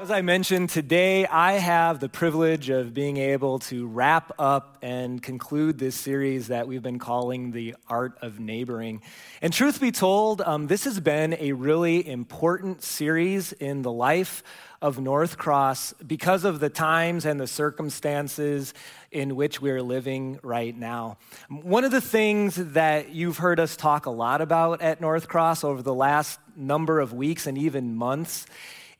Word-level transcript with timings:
As 0.00 0.12
I 0.12 0.22
mentioned, 0.22 0.70
today 0.70 1.26
I 1.26 1.54
have 1.54 1.98
the 1.98 2.08
privilege 2.08 2.70
of 2.70 2.94
being 2.94 3.16
able 3.16 3.58
to 3.60 3.88
wrap 3.88 4.30
up 4.38 4.78
and 4.80 5.20
conclude 5.20 5.76
this 5.76 5.96
series 5.96 6.46
that 6.48 6.68
we've 6.68 6.84
been 6.84 7.00
calling 7.00 7.50
The 7.50 7.74
Art 7.88 8.16
of 8.22 8.38
Neighboring. 8.38 9.02
And 9.42 9.52
truth 9.52 9.80
be 9.80 9.90
told, 9.90 10.40
um, 10.42 10.68
this 10.68 10.84
has 10.84 11.00
been 11.00 11.36
a 11.40 11.50
really 11.50 12.08
important 12.08 12.84
series 12.84 13.52
in 13.52 13.82
the 13.82 13.90
life 13.90 14.44
of 14.80 14.98
NorthCross 14.98 15.94
because 16.06 16.44
of 16.44 16.60
the 16.60 16.70
times 16.70 17.24
and 17.24 17.40
the 17.40 17.48
circumstances 17.48 18.74
in 19.10 19.34
which 19.34 19.60
we're 19.60 19.82
living 19.82 20.38
right 20.44 20.78
now. 20.78 21.18
One 21.48 21.82
of 21.82 21.90
the 21.90 22.00
things 22.00 22.54
that 22.54 23.10
you've 23.10 23.38
heard 23.38 23.58
us 23.58 23.76
talk 23.76 24.06
a 24.06 24.10
lot 24.10 24.42
about 24.42 24.80
at 24.80 25.00
NorthCross 25.00 25.64
over 25.64 25.82
the 25.82 25.92
last 25.92 26.38
number 26.54 27.00
of 27.00 27.12
weeks 27.12 27.48
and 27.48 27.58
even 27.58 27.96
months 27.96 28.46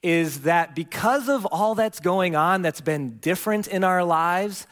is 0.03 0.43
that 0.43 0.75
because 0.75 1.29
of 1.29 1.45
all 1.46 1.75
that's 1.75 2.01
going 2.01 2.37
on 2.37 2.62
that's 2.62 2.80
been 2.80 3.19
different 3.19 3.66
in 3.66 3.84
our 3.84 4.05
lives, 4.05 4.66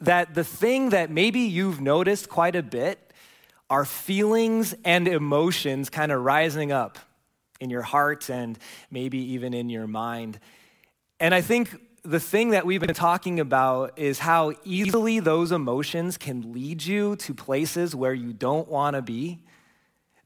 that 0.00 0.34
the 0.34 0.44
thing 0.44 0.90
that 0.90 1.10
maybe 1.10 1.40
you've 1.40 1.80
noticed 1.80 2.28
quite 2.28 2.56
a 2.56 2.62
bit 2.62 3.12
are 3.70 3.84
feelings 3.84 4.74
and 4.84 5.06
emotions 5.06 5.90
kind 5.90 6.10
of 6.10 6.22
rising 6.22 6.72
up 6.72 6.98
in 7.60 7.70
your 7.70 7.82
heart 7.82 8.30
and 8.30 8.58
maybe 8.90 9.18
even 9.18 9.52
in 9.52 9.68
your 9.68 9.86
mind. 9.86 10.38
And 11.20 11.34
I 11.34 11.40
think 11.40 11.76
the 12.02 12.20
thing 12.20 12.50
that 12.50 12.64
we've 12.64 12.80
been 12.80 12.94
talking 12.94 13.40
about 13.40 13.98
is 13.98 14.20
how 14.20 14.54
easily 14.64 15.20
those 15.20 15.52
emotions 15.52 16.16
can 16.16 16.52
lead 16.52 16.84
you 16.84 17.16
to 17.16 17.34
places 17.34 17.94
where 17.94 18.14
you 18.14 18.32
don't 18.32 18.68
want 18.68 18.96
to 18.96 19.02
be 19.02 19.40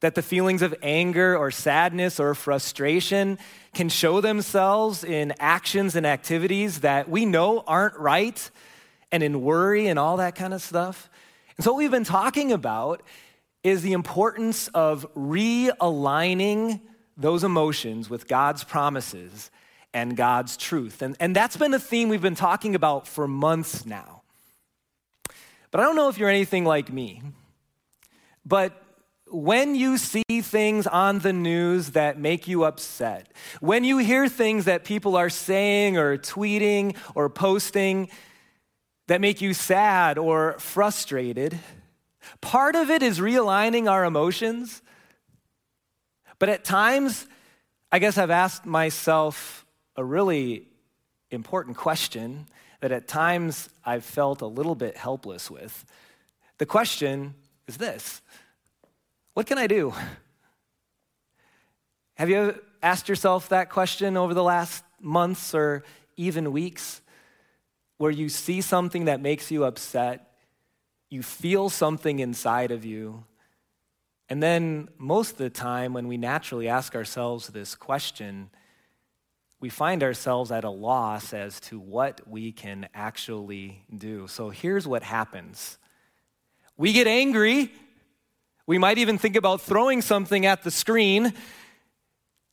that 0.02 0.16
the 0.16 0.22
feelings 0.22 0.62
of 0.62 0.74
anger 0.82 1.36
or 1.36 1.50
sadness 1.50 2.18
or 2.18 2.34
frustration 2.34 3.38
can 3.72 3.88
show 3.88 4.20
themselves 4.20 5.04
in 5.04 5.32
actions 5.38 5.96
and 5.96 6.04
activities 6.04 6.80
that 6.80 7.08
we 7.08 7.24
know 7.24 7.60
aren't 7.66 7.96
right 7.96 8.50
and 9.12 9.22
in 9.22 9.42
worry 9.42 9.86
and 9.86 9.98
all 9.98 10.16
that 10.16 10.34
kind 10.34 10.52
of 10.52 10.60
stuff. 10.60 11.08
And 11.56 11.64
so, 11.64 11.72
what 11.72 11.78
we've 11.78 11.90
been 11.90 12.04
talking 12.04 12.50
about 12.50 13.02
is 13.62 13.82
the 13.82 13.92
importance 13.92 14.66
of 14.68 15.06
realigning 15.14 16.80
those 17.16 17.44
emotions 17.44 18.10
with 18.10 18.26
God's 18.26 18.64
promises 18.64 19.52
and 19.94 20.16
God's 20.16 20.56
truth. 20.56 21.00
And, 21.00 21.16
and 21.20 21.36
that's 21.36 21.56
been 21.56 21.74
a 21.74 21.78
theme 21.78 22.08
we've 22.08 22.20
been 22.20 22.34
talking 22.34 22.74
about 22.74 23.06
for 23.06 23.28
months 23.28 23.86
now. 23.86 24.22
But 25.70 25.80
I 25.80 25.84
don't 25.84 25.94
know 25.94 26.08
if 26.08 26.18
you're 26.18 26.28
anything 26.28 26.64
like 26.64 26.92
me, 26.92 27.22
but 28.44 28.81
when 29.32 29.74
you 29.74 29.96
see 29.96 30.22
things 30.28 30.86
on 30.86 31.20
the 31.20 31.32
news 31.32 31.90
that 31.90 32.18
make 32.18 32.46
you 32.46 32.64
upset, 32.64 33.32
when 33.60 33.82
you 33.82 33.98
hear 33.98 34.28
things 34.28 34.66
that 34.66 34.84
people 34.84 35.16
are 35.16 35.30
saying 35.30 35.96
or 35.96 36.18
tweeting 36.18 36.96
or 37.14 37.30
posting 37.30 38.10
that 39.08 39.20
make 39.20 39.40
you 39.40 39.54
sad 39.54 40.18
or 40.18 40.58
frustrated, 40.58 41.58
part 42.40 42.76
of 42.76 42.90
it 42.90 43.02
is 43.02 43.18
realigning 43.18 43.90
our 43.90 44.04
emotions. 44.04 44.82
But 46.38 46.48
at 46.48 46.64
times, 46.64 47.26
I 47.90 47.98
guess 47.98 48.18
I've 48.18 48.30
asked 48.30 48.66
myself 48.66 49.64
a 49.96 50.04
really 50.04 50.68
important 51.30 51.76
question 51.76 52.46
that 52.80 52.92
at 52.92 53.08
times 53.08 53.70
I've 53.84 54.04
felt 54.04 54.42
a 54.42 54.46
little 54.46 54.74
bit 54.74 54.96
helpless 54.96 55.50
with. 55.50 55.84
The 56.58 56.66
question 56.66 57.34
is 57.66 57.78
this 57.78 58.20
what 59.34 59.46
can 59.46 59.58
I 59.58 59.66
do? 59.66 59.94
Have 62.14 62.28
you 62.28 62.60
asked 62.82 63.08
yourself 63.08 63.48
that 63.48 63.70
question 63.70 64.16
over 64.16 64.34
the 64.34 64.42
last 64.42 64.84
months 65.00 65.54
or 65.54 65.84
even 66.16 66.52
weeks? 66.52 67.00
Where 67.96 68.10
you 68.10 68.28
see 68.28 68.60
something 68.60 69.06
that 69.06 69.20
makes 69.20 69.50
you 69.50 69.64
upset, 69.64 70.32
you 71.08 71.22
feel 71.22 71.68
something 71.68 72.18
inside 72.18 72.70
of 72.70 72.84
you, 72.84 73.24
and 74.32 74.42
then 74.42 74.88
most 74.96 75.32
of 75.32 75.36
the 75.36 75.50
time, 75.50 75.92
when 75.92 76.08
we 76.08 76.16
naturally 76.16 76.66
ask 76.66 76.94
ourselves 76.94 77.48
this 77.48 77.74
question, 77.74 78.48
we 79.60 79.68
find 79.68 80.02
ourselves 80.02 80.50
at 80.50 80.64
a 80.64 80.70
loss 80.70 81.34
as 81.34 81.60
to 81.60 81.78
what 81.78 82.22
we 82.26 82.50
can 82.50 82.88
actually 82.94 83.84
do. 83.94 84.26
So 84.28 84.48
here's 84.48 84.88
what 84.88 85.02
happens 85.02 85.76
we 86.78 86.94
get 86.94 87.06
angry 87.06 87.70
we 88.66 88.78
might 88.78 88.98
even 88.98 89.18
think 89.18 89.36
about 89.36 89.60
throwing 89.60 90.02
something 90.02 90.46
at 90.46 90.62
the 90.62 90.70
screen, 90.70 91.34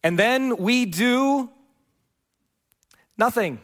and 0.03 0.18
then 0.18 0.58
we 0.58 0.86
do 0.86 1.50
nothing. 3.18 3.59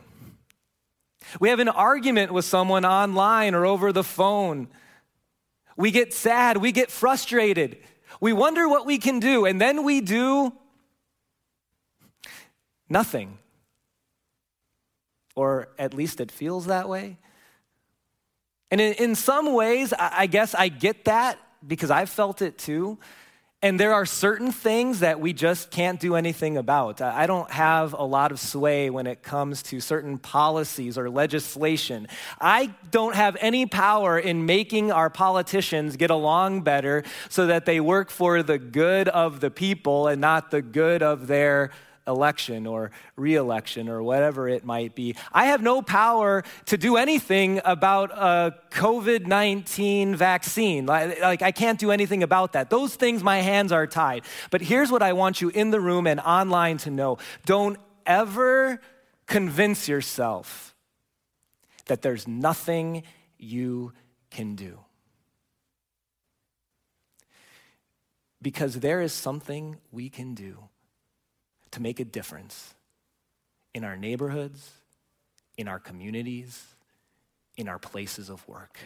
We 1.39 1.49
have 1.49 1.59
an 1.59 1.69
argument 1.69 2.31
with 2.31 2.45
someone 2.45 2.85
online 2.85 3.55
or 3.55 3.65
over 3.65 3.91
the 3.91 4.03
phone. 4.03 4.67
We 5.75 5.91
get 5.91 6.13
sad, 6.13 6.57
we 6.57 6.71
get 6.71 6.91
frustrated. 6.91 7.77
We 8.21 8.31
wonder 8.31 8.69
what 8.69 8.85
we 8.85 8.97
can 8.97 9.19
do, 9.19 9.45
and 9.45 9.59
then 9.59 9.83
we 9.83 10.01
do 10.01 10.53
nothing. 12.89 13.39
Or 15.35 15.69
at 15.77 15.93
least 15.93 16.21
it 16.21 16.31
feels 16.31 16.67
that 16.67 16.87
way. 16.87 17.17
And 18.71 18.79
in, 18.81 19.15
some 19.15 19.53
ways, 19.53 19.93
I 19.97 20.27
guess 20.27 20.55
I 20.55 20.69
get 20.69 21.05
that 21.05 21.37
because 21.67 21.91
I've 21.91 22.09
felt 22.09 22.41
it 22.41 22.57
too. 22.57 22.97
And 23.61 23.79
there 23.79 23.93
are 23.93 24.05
certain 24.05 24.51
things 24.51 24.99
that 24.99 25.19
we 25.19 25.33
just 25.33 25.71
can't 25.71 25.99
do 25.99 26.13
anything 26.13 26.55
about. 26.55 27.01
I 27.01 27.25
don't 27.25 27.49
have 27.49 27.93
a 27.93 28.03
lot 28.03 28.31
of 28.31 28.39
sway 28.39 28.91
when 28.91 29.07
it 29.07 29.23
comes 29.23 29.63
to 29.63 29.79
certain 29.79 30.19
policies 30.19 30.99
or 30.99 31.09
legislation. 31.09 32.07
I 32.39 32.75
don't 32.91 33.15
have 33.15 33.35
any 33.41 33.65
power 33.65 34.19
in 34.19 34.45
making 34.45 34.91
our 34.91 35.09
politicians 35.09 35.95
get 35.95 36.11
along 36.11 36.61
better 36.61 37.03
so 37.29 37.47
that 37.47 37.65
they 37.65 37.79
work 37.79 38.11
for 38.11 38.43
the 38.43 38.59
good 38.59 39.07
of 39.07 39.39
the 39.39 39.49
people 39.49 40.09
and 40.09 40.21
not 40.21 40.51
the 40.51 40.61
good 40.61 41.01
of 41.01 41.25
their 41.25 41.71
election 42.07 42.67
or 42.67 42.91
reelection 43.15 43.89
or 43.89 44.03
whatever 44.03 44.47
it 44.47 44.63
might 44.63 44.95
be. 44.95 45.15
I 45.31 45.45
have 45.47 45.61
no 45.61 45.81
power 45.81 46.43
to 46.65 46.77
do 46.77 46.97
anything 46.97 47.61
about 47.65 48.11
a 48.11 48.55
COVID 48.71 49.25
19 49.25 50.15
vaccine. 50.15 50.85
Like, 50.85 51.19
like, 51.21 51.41
I 51.41 51.51
can't 51.51 51.79
do 51.79 51.91
anything 51.91 52.23
about 52.23 52.53
that. 52.53 52.69
Those 52.69 52.95
things, 52.95 53.23
my 53.23 53.39
hands 53.39 53.71
are 53.71 53.87
tied. 53.87 54.23
But 54.51 54.61
here's 54.61 54.91
what 54.91 55.01
I 55.01 55.13
want 55.13 55.41
you 55.41 55.49
in 55.49 55.71
the 55.71 55.79
room 55.79 56.07
and 56.07 56.19
online 56.19 56.77
to 56.79 56.91
know 56.91 57.17
don't 57.45 57.77
ever 58.05 58.79
convince 59.27 59.87
yourself 59.87 60.75
that 61.85 62.01
there's 62.01 62.27
nothing 62.27 63.03
you 63.37 63.93
can 64.29 64.55
do. 64.55 64.79
Because 68.41 68.79
there 68.79 69.01
is 69.01 69.11
something 69.11 69.77
we 69.91 70.09
can 70.09 70.35
do 70.35 70.69
to 71.75 71.81
make 71.81 71.99
a 71.99 72.05
difference 72.05 72.73
in 73.73 73.83
our 73.83 73.97
neighborhoods, 73.97 74.71
in 75.57 75.67
our 75.67 75.77
communities, 75.77 76.65
in 77.57 77.67
our 77.67 77.77
places 77.77 78.29
of 78.29 78.47
work. 78.47 78.77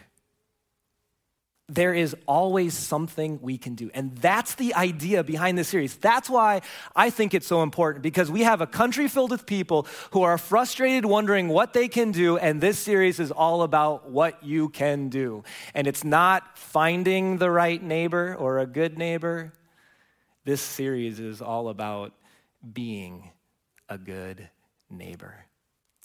There 1.68 1.94
is 1.94 2.16
always 2.26 2.74
something 2.74 3.38
we 3.40 3.58
can 3.58 3.76
do. 3.76 3.92
And 3.94 4.16
that's 4.16 4.56
the 4.56 4.74
idea 4.74 5.22
behind 5.22 5.56
this 5.56 5.68
series. 5.68 5.94
That's 5.94 6.28
why 6.28 6.62
I 6.96 7.10
think 7.10 7.32
it's 7.32 7.46
so 7.46 7.62
important 7.62 8.02
because 8.02 8.28
we 8.28 8.42
have 8.42 8.60
a 8.60 8.66
country 8.66 9.06
filled 9.06 9.30
with 9.30 9.46
people 9.46 9.86
who 10.10 10.22
are 10.22 10.36
frustrated, 10.36 11.04
wondering 11.04 11.46
what 11.46 11.72
they 11.72 11.86
can 11.86 12.10
do. 12.10 12.38
And 12.38 12.60
this 12.60 12.76
series 12.76 13.20
is 13.20 13.30
all 13.30 13.62
about 13.62 14.10
what 14.10 14.42
you 14.42 14.68
can 14.68 15.10
do. 15.10 15.44
And 15.74 15.86
it's 15.86 16.02
not 16.02 16.58
finding 16.58 17.38
the 17.38 17.52
right 17.52 17.80
neighbor 17.80 18.34
or 18.34 18.58
a 18.58 18.66
good 18.66 18.98
neighbor. 18.98 19.52
This 20.44 20.60
series 20.60 21.20
is 21.20 21.40
all 21.40 21.68
about 21.68 22.14
being 22.72 23.30
a 23.88 23.98
good 23.98 24.48
neighbor. 24.88 25.34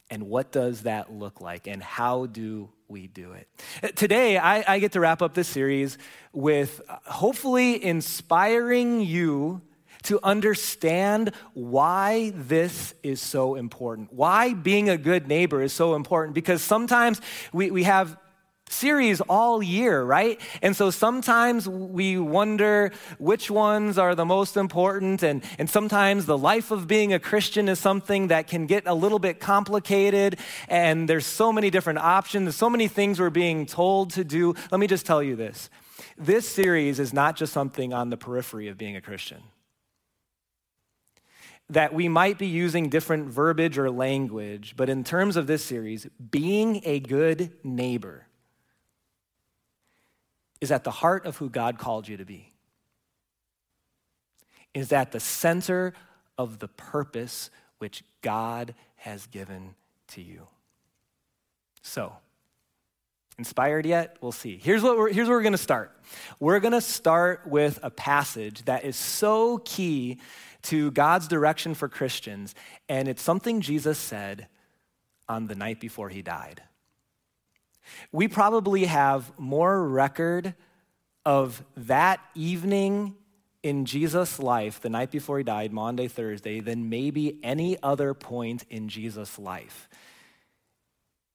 And 0.10 0.24
what 0.24 0.52
does 0.52 0.84
that 0.84 1.12
look 1.12 1.42
like? 1.42 1.68
And 1.68 1.81
how 1.81 2.28
do 2.28 2.69
we 2.88 3.07
do 3.07 3.34
it? 3.34 3.96
Today, 3.96 4.38
I, 4.38 4.75
I 4.75 4.80
get 4.80 4.92
to 4.92 5.00
wrap 5.00 5.22
up 5.22 5.34
this 5.34 5.48
series 5.48 5.98
with 6.31 6.81
uh, 6.88 6.98
hopefully 7.06 7.84
inspiring 7.84 9.02
you 9.02 9.62
to 10.04 10.19
understand 10.22 11.31
why 11.56 12.31
this 12.36 12.94
is 13.01 13.19
so 13.19 13.56
important, 13.56 14.13
why 14.13 14.54
being 14.54 14.90
a 14.90 14.98
good 14.98 15.28
neighbor 15.28 15.63
is 15.63 15.74
so 15.74 15.96
important. 15.96 16.36
Because 16.36 16.62
sometimes 16.62 17.19
we, 17.51 17.72
we 17.72 17.84
have 17.84 18.16
series 18.69 19.21
all 19.21 19.62
year, 19.62 20.03
right? 20.03 20.41
And 20.62 20.75
so 20.75 20.89
sometimes 20.89 21.69
we 21.69 22.17
wonder 22.17 22.91
which 23.19 23.51
ones 23.51 23.97
are 23.97 24.15
the 24.15 24.25
most 24.25 24.57
important, 24.57 25.23
and, 25.23 25.44
and 25.59 25.69
sometimes 25.69 26.25
the 26.25 26.38
life 26.38 26.71
of 26.71 26.88
being 26.88 27.13
a 27.13 27.19
Christian 27.19 27.69
is 27.69 27.79
something 27.79 28.29
that 28.29 28.47
can 28.47 28.65
get 28.65 28.88
a 28.88 28.94
little 28.94 29.19
bit 29.19 29.39
complicated, 29.39 30.39
and 30.67 31.07
there's 31.07 31.25
so 31.25 31.53
many 31.53 31.69
different 31.69 32.00
options, 32.00 32.45
there's 32.45 32.56
so 32.56 32.69
many 32.69 32.88
things 32.88 33.19
we're 33.19 33.29
being 33.29 33.65
told 33.65 34.12
to 34.12 34.23
do. 34.23 34.56
Let 34.71 34.79
me 34.79 34.88
just 34.88 35.06
tell 35.06 35.21
you 35.21 35.35
this 35.35 35.69
this 36.17 36.47
series 36.47 37.00
is 37.00 37.13
not 37.13 37.35
just 37.35 37.53
something 37.53 37.94
on 37.94 38.09
the 38.09 38.17
periphery 38.17 38.67
of 38.67 38.77
being 38.77 38.95
a 38.95 39.01
Christian. 39.01 39.44
that 41.69 41.94
we 41.94 42.07
might 42.07 42.38
be 42.38 42.47
using 42.47 42.89
different 42.89 43.27
verbiage 43.27 43.77
or 43.77 43.89
language, 43.89 44.75
but 44.77 44.89
in 44.89 45.03
terms 45.03 45.35
of 45.35 45.47
this 45.47 45.63
series, 45.65 46.06
being 46.29 46.81
a 46.85 47.00
good 47.00 47.51
neighbor 47.63 48.27
is 50.62 50.72
at 50.72 50.84
the 50.84 50.92
heart 50.92 51.25
of 51.25 51.38
who 51.38 51.50
God 51.50 51.78
called 51.78 52.07
you 52.07 52.18
to 52.18 52.25
be, 52.25 52.52
is 54.74 54.92
at 54.92 55.12
the 55.12 55.19
center 55.19 55.94
of 56.38 56.60
the 56.60 56.68
purpose 56.68 57.50
which 57.78 58.04
God 58.22 58.74
has 58.96 59.25
given 59.28 59.75
to 60.10 60.22
you. 60.22 60.48
So, 61.81 62.13
Inspired 63.38 63.86
yet? 63.86 64.16
We'll 64.22 64.31
see. 64.31 64.57
Here's, 64.63 64.81
what 64.81 64.98
we're, 64.98 65.12
here's 65.12 65.28
where 65.28 65.38
we're 65.38 65.44
going 65.44 65.52
to 65.52 65.57
start. 65.57 65.92
We're 66.40 66.62
going 66.62 66.72
to 66.72 66.80
start 66.80 67.46
with 67.46 67.80
a 67.84 67.90
passage 67.90 68.63
that 68.63 68.86
is 68.86 68.96
so 68.96 69.58
key 69.58 70.19
to 70.63 70.90
God's 70.92 71.28
direction 71.28 71.74
for 71.74 71.90
Christians, 71.90 72.56
and 72.88 73.08
it's 73.08 73.22
something 73.22 73.60
Jesus 73.60 74.00
said 74.00 74.48
on 75.28 75.48
the 75.48 75.56
night 75.56 75.81
before 75.81 76.10
he 76.10 76.22
died. 76.22 76.62
We 78.12 78.28
probably 78.28 78.86
have 78.86 79.32
more 79.38 79.88
record 79.88 80.54
of 81.26 81.64
that 81.76 82.20
evening 82.36 83.16
in 83.64 83.86
Jesus' 83.86 84.38
life, 84.38 84.80
the 84.80 84.90
night 84.90 85.10
before 85.10 85.40
he 85.40 85.44
died, 85.44 85.74
Maundy, 85.74 86.08
Thursday, 86.08 86.60
than 86.60 86.88
maybe 86.88 87.40
any 87.42 87.82
other 87.82 88.14
point 88.14 88.64
in 88.70 88.90
Jesus' 88.90 89.40
life. 89.40 89.90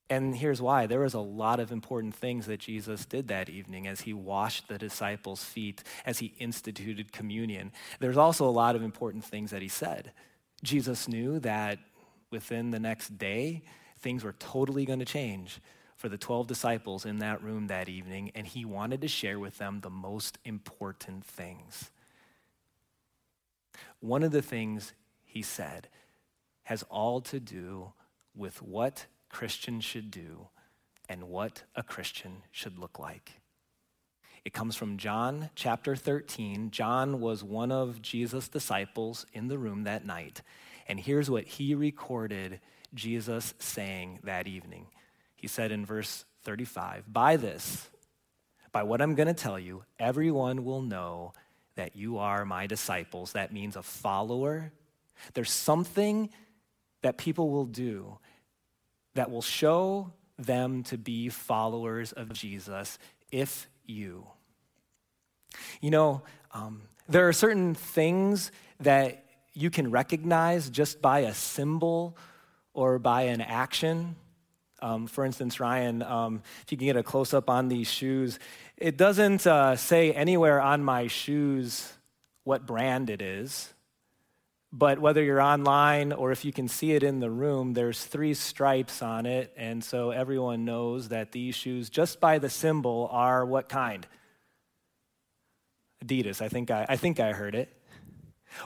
And 0.09 0.37
here's 0.37 0.63
why 0.63 0.87
there 0.87 1.01
was 1.01 1.15
a 1.15 1.21
lot 1.21 1.59
of 1.61 1.73
important 1.73 2.15
things 2.15 2.47
that 2.47 2.61
Jesus 2.61 3.05
did 3.05 3.29
that 3.29 3.49
evening 3.49 3.87
as 3.87 4.03
he 4.03 4.13
washed 4.13 4.69
the 4.69 4.79
disciples' 4.79 5.45
feet, 5.45 5.83
as 6.07 6.19
he 6.19 6.35
instituted 6.39 7.13
communion. 7.13 7.73
There's 7.99 8.17
also 8.17 8.49
a 8.49 8.51
lot 8.51 8.77
of 8.77 8.83
important 8.83 9.25
things 9.25 9.51
that 9.51 9.63
he 9.63 9.69
said. 9.69 10.13
Jesus 10.63 11.09
knew 11.09 11.41
that 11.41 11.79
within 12.31 12.71
the 12.71 12.81
next 12.81 13.19
day, 13.19 13.63
things 13.99 14.23
were 14.23 14.35
totally 14.39 14.85
going 14.85 14.99
to 15.01 15.05
change 15.05 15.61
for 16.01 16.09
the 16.09 16.17
12 16.17 16.47
disciples 16.47 17.05
in 17.05 17.19
that 17.19 17.43
room 17.43 17.67
that 17.67 17.87
evening, 17.87 18.33
and 18.35 18.47
he 18.47 18.65
wanted 18.65 19.03
to 19.03 19.07
share 19.07 19.39
with 19.39 19.59
them 19.59 19.81
the 19.83 19.91
most 19.91 20.39
important 20.47 21.23
things. 21.23 21.91
One 24.01 24.23
of 24.23 24.33
the 24.33 24.41
things 24.41 24.95
he 25.23 25.43
said 25.43 25.89
has 26.63 26.83
all 26.85 27.21
to 27.21 27.39
do 27.39 27.93
with 28.35 28.63
what 28.63 29.05
Christians 29.29 29.85
should 29.85 30.11
do 30.11 30.49
and 31.07 31.25
what 31.25 31.65
a 31.77 31.83
Christian 31.83 32.45
should 32.51 32.79
look 32.79 32.99
like. 32.99 33.33
It 34.43 34.55
comes 34.55 34.77
from 34.77 34.97
John 34.97 35.51
chapter 35.55 35.97
13. 35.97 36.71
John 36.71 37.21
was 37.21 37.45
one 37.45 37.71
of 37.71 38.01
Jesus' 38.01 38.49
disciples 38.49 39.27
in 39.35 39.49
the 39.49 39.59
room 39.59 39.85
that 39.85 40.07
night. 40.07 40.41
And 40.89 40.99
here's 40.99 41.29
what 41.29 41.45
he 41.45 41.75
recorded 41.75 42.59
Jesus 42.95 43.53
saying 43.59 44.21
that 44.25 44.47
evening. 44.47 44.87
He 45.41 45.49
said 45.49 45.73
in 45.73 45.87
verse 45.87 46.25
35 46.43 47.05
By 47.13 47.37
this, 47.37 47.89
by 48.73 48.83
what 48.83 49.01
I'm 49.01 49.15
going 49.15 49.29
to 49.29 49.35
tell 49.35 49.59
you, 49.59 49.85
everyone 49.99 50.65
will 50.65 50.83
know 50.83 51.33
that 51.77 51.97
you 51.97 52.19
are 52.19 52.45
my 52.45 52.67
disciples. 52.67 53.33
That 53.33 53.53
means 53.53 53.77
a 53.77 53.83
follower. 53.83 54.73
There's 55.35 55.51
something 55.51 56.31
that 57.03 57.17
people 57.17 57.51
will 57.51 57.65
do 57.65 58.19
that 59.15 59.31
will 59.31 59.43
show 59.43 60.13
them 60.39 60.83
to 60.85 60.99
be 60.99 61.29
followers 61.29 62.13
of 62.13 62.33
Jesus 62.33 62.99
if 63.33 63.67
you. 63.87 64.27
You 65.81 65.91
know, 65.91 66.23
um, 66.53 66.83
there 67.09 67.29
are 67.29 67.33
certain 67.33 67.75
things 67.75 68.53
that 68.81 69.25
you 69.53 69.71
can 69.71 69.91
recognize 69.91 70.71
just 70.71 71.03
by 71.03 71.21
a 71.21 71.35
symbol 71.35 72.17
or 72.73 72.99
by 72.99 73.23
an 73.23 73.41
action. 73.41 74.17
Um, 74.83 75.07
for 75.07 75.25
instance, 75.25 75.61
Ryan, 75.61 76.03
um, 76.03 76.43
if 76.63 76.73
you 76.73 76.79
can 76.79 76.87
get 76.87 76.97
a 76.97 77.03
close 77.03 77.35
up 77.35 77.51
on 77.51 77.69
these 77.69 77.91
shoes, 77.91 78.39
it 78.77 78.97
doesn't 78.97 79.47
uh, 79.47 79.77
say 79.77 80.13
anywhere 80.13 80.61
on 80.61 80.83
my 80.83 81.07
shoes 81.07 81.93
what 82.45 82.67
brand 82.67 83.11
it 83.11 83.23
is. 83.23 83.73
But 84.73 85.01
whether 85.01 85.23
you're 85.23 85.41
online 85.41 86.13
or 86.13 86.31
if 86.31 86.45
you 86.45 86.53
can 86.53 86.69
see 86.69 86.93
it 86.93 87.03
in 87.03 87.19
the 87.19 87.31
room, 87.31 87.75
there's 87.75 88.05
three 88.05 88.35
stripes 88.35 89.03
on 89.03 89.27
it. 89.27 89.53
And 89.57 89.83
so 89.83 90.13
everyone 90.13 90.65
knows 90.65 91.09
that 91.09 91.33
these 91.33 91.57
shoes, 91.57 91.91
just 91.91 92.21
by 92.21 92.39
the 92.39 92.49
symbol, 92.49 93.09
are 93.11 93.45
what 93.45 93.69
kind? 93.69 94.07
Adidas. 96.05 96.41
I 96.41 96.49
think 96.49 96.71
I, 96.71 96.87
I, 96.89 96.97
think 96.97 97.19
I 97.19 97.33
heard 97.33 97.57
it. 97.57 97.69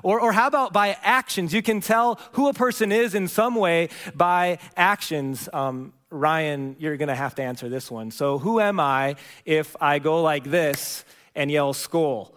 Or, 0.02 0.20
or 0.20 0.32
how 0.32 0.46
about 0.46 0.72
by 0.72 0.96
actions? 1.02 1.54
You 1.54 1.62
can 1.62 1.80
tell 1.80 2.20
who 2.32 2.48
a 2.48 2.54
person 2.54 2.92
is 2.92 3.14
in 3.14 3.26
some 3.26 3.54
way 3.54 3.88
by 4.14 4.58
actions. 4.76 5.48
Um, 5.52 5.94
Ryan, 6.14 6.76
you're 6.78 6.96
going 6.96 7.08
to 7.08 7.14
have 7.14 7.34
to 7.36 7.42
answer 7.42 7.68
this 7.68 7.90
one. 7.90 8.10
So, 8.10 8.38
who 8.38 8.60
am 8.60 8.80
I 8.80 9.16
if 9.44 9.76
I 9.80 9.98
go 9.98 10.22
like 10.22 10.44
this 10.44 11.04
and 11.34 11.50
yell 11.50 11.74
Skol? 11.74 12.30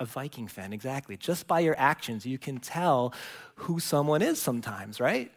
a 0.00 0.04
Viking 0.04 0.46
fan, 0.46 0.72
exactly. 0.72 1.16
Just 1.16 1.46
by 1.46 1.60
your 1.60 1.74
actions, 1.78 2.24
you 2.24 2.38
can 2.38 2.58
tell 2.58 3.12
who 3.56 3.80
someone 3.80 4.22
is 4.22 4.40
sometimes, 4.40 5.00
right? 5.00 5.32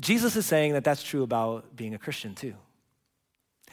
Jesus 0.00 0.36
is 0.36 0.46
saying 0.46 0.72
that 0.72 0.84
that's 0.84 1.02
true 1.02 1.22
about 1.22 1.74
being 1.74 1.94
a 1.94 1.98
Christian 1.98 2.34
too. 2.34 2.54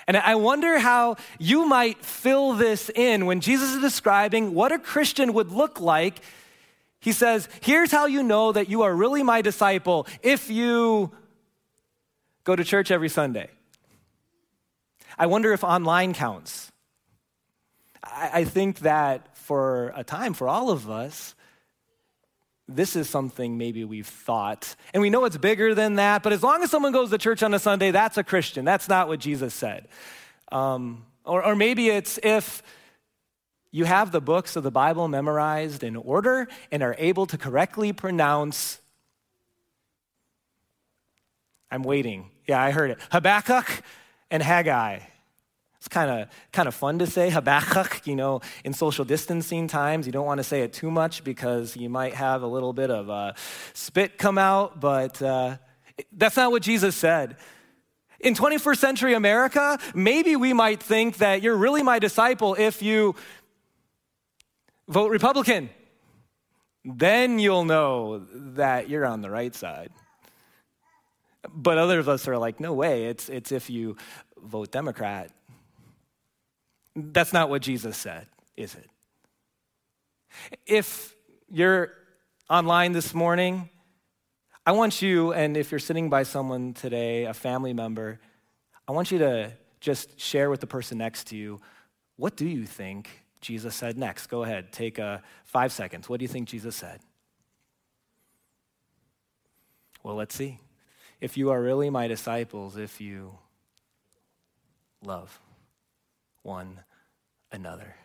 And 0.08 0.18
I 0.18 0.36
wonder 0.36 0.80
how 0.80 1.18
you 1.38 1.66
might 1.66 2.04
fill 2.04 2.54
this 2.54 2.90
in 2.90 3.26
when 3.26 3.42
Jesus 3.42 3.76
is 3.76 3.82
describing 3.82 4.54
what 4.54 4.72
a 4.72 4.80
Christian 4.80 5.34
would 5.34 5.52
look 5.52 5.80
like. 5.80 6.22
He 7.00 7.12
says, 7.12 7.48
Here's 7.62 7.92
how 7.92 8.06
you 8.06 8.24
know 8.24 8.52
that 8.52 8.70
you 8.70 8.82
are 8.84 8.94
really 8.94 9.24
my 9.24 9.42
disciple 9.42 10.08
if 10.22 10.50
you 10.50 11.12
go 12.44 12.56
to 12.56 12.64
church 12.64 12.92
every 12.92 13.10
Sunday. 13.10 13.50
I 15.18 15.28
wonder 15.28 15.54
if 15.54 15.64
online 15.64 16.14
counts. 16.14 16.72
I, 18.04 18.46
think 18.46 18.80
that 18.80 19.38
for 19.38 19.92
a 19.96 20.04
time, 20.04 20.34
for 20.34 20.48
all 20.48 20.70
of 20.70 20.90
us, 20.90 21.36
this 22.68 22.96
is 22.96 23.10
something 23.10 23.58
maybe 23.58 23.84
we've 23.84 24.08
thought. 24.08 24.76
And 24.94 25.02
we 25.02 25.10
know 25.10 25.26
it's 25.26 25.38
bigger 25.38 25.76
than 25.76 25.96
that, 25.96 26.24
but 26.24 26.32
as 26.32 26.42
long 26.42 26.64
as 26.64 26.72
someone 26.72 26.92
goes 26.92 27.10
to 27.10 27.18
church 27.18 27.44
on 27.44 27.54
a 27.54 27.60
Sunday, 27.60 27.92
that's 27.92 28.18
a 28.18 28.24
Christian. 28.24 28.64
That's 28.64 28.88
not 28.88 29.08
what 29.08 29.20
Jesus 29.20 29.54
said. 29.54 29.88
Um, 30.52 31.06
or, 31.26 31.44
or 31.44 31.56
maybe 31.56 31.90
it's 31.90 32.20
if 32.24 32.64
you 33.72 33.86
have 33.86 34.12
the 34.12 34.22
books 34.22 34.56
of 34.56 34.64
the 34.64 34.72
Bible 34.72 35.08
memorized 35.08 35.84
in 35.84 35.96
order 35.96 36.48
and 36.72 36.82
are 36.82 36.96
able 36.98 37.26
to 37.28 37.38
correctly 37.38 37.94
pronounce. 37.94 38.80
I'm 41.70 41.84
waiting. 41.84 42.32
Yeah, 42.48 42.62
I 42.62 42.72
heard 42.72 42.92
it. 42.92 43.00
Habakkuk 43.12 43.84
and 44.32 44.42
Haggai. 44.42 45.00
It's 45.78 45.88
kind 45.88 46.10
of 46.10 46.30
kind 46.52 46.68
of 46.68 46.76
fun 46.76 47.00
to 47.00 47.08
say 47.08 47.30
Habakkuk, 47.30 48.06
you 48.06 48.16
know, 48.16 48.42
in 48.66 48.74
social 48.74 49.06
distancing 49.06 49.68
times. 49.68 50.08
You 50.08 50.12
don't 50.12 50.26
want 50.26 50.40
to 50.40 50.44
say 50.44 50.62
it 50.62 50.74
too 50.74 50.92
much 50.92 51.24
because 51.24 51.78
you 51.78 51.90
might 51.90 52.16
have 52.16 52.42
a 52.42 52.48
little 52.48 52.74
bit 52.74 52.90
of 52.90 53.10
uh, 53.10 53.34
spit 53.74 54.18
come 54.18 54.38
out, 54.38 54.82
but 54.82 55.22
uh, 55.22 55.58
that's 56.12 56.36
not 56.36 56.52
what 56.52 56.64
Jesus 56.64 56.96
said. 56.96 57.38
In 58.20 58.34
21st 58.36 58.78
century 58.78 59.14
America, 59.14 59.80
maybe 59.96 60.36
we 60.36 60.52
might 60.52 60.84
think 60.84 61.20
that 61.20 61.42
you're 61.42 61.56
really 61.56 61.84
my 61.84 62.00
disciple 62.00 62.56
if 62.56 62.82
you 62.82 63.16
vote 64.90 65.12
Republican. 65.12 65.70
Then 66.84 67.40
you'll 67.40 67.66
know 67.66 68.26
that 68.34 68.90
you're 68.90 69.06
on 69.06 69.22
the 69.22 69.30
right 69.30 69.54
side. 69.54 69.92
But 71.54 71.78
others 71.78 72.00
of 72.00 72.10
us 72.10 72.28
are 72.28 72.38
like, 72.38 72.60
no 72.60 72.74
way, 72.74 73.06
it's, 73.06 73.30
it's 73.30 73.52
if 73.52 73.70
you 73.70 73.96
vote 74.38 74.72
Democrat. 74.72 75.32
That's 76.96 77.32
not 77.32 77.50
what 77.50 77.62
Jesus 77.62 77.96
said, 77.96 78.28
is 78.58 78.76
it? 78.76 78.90
If 80.66 81.16
you're 81.50 81.92
online 82.50 82.92
this 82.92 83.14
morning, 83.14 83.70
I 84.66 84.74
want 84.74 85.02
you, 85.02 85.34
and 85.34 85.56
if 85.56 85.72
you're 85.72 85.80
sitting 85.80 86.10
by 86.10 86.24
someone 86.24 86.74
today, 86.74 87.26
a 87.26 87.34
family 87.34 87.74
member, 87.74 88.20
I 88.88 88.92
want 88.92 89.12
you 89.12 89.20
to 89.20 89.54
just 89.80 90.20
share 90.20 90.50
with 90.50 90.60
the 90.60 90.68
person 90.68 90.98
next 90.98 91.28
to 91.28 91.38
you 91.38 91.62
what 92.18 92.36
do 92.36 92.46
you 92.46 92.66
think 92.66 93.10
Jesus 93.42 93.76
said 93.76 93.98
next? 93.98 94.28
Go 94.28 94.44
ahead, 94.44 94.72
take 94.72 95.00
uh, 95.00 95.20
five 95.46 95.72
seconds. 95.72 96.10
What 96.10 96.20
do 96.20 96.24
you 96.24 96.30
think 96.30 96.50
Jesus 96.50 96.76
said? 96.76 97.00
Well, 100.04 100.16
let's 100.16 100.36
see. 100.36 100.60
If 101.22 101.38
you 101.38 101.50
are 101.52 101.62
really 101.62 101.90
my 101.90 102.08
disciples, 102.08 102.78
if 102.78 103.02
you 103.02 103.38
love 105.04 105.40
one 106.44 106.80
another. 107.52 107.96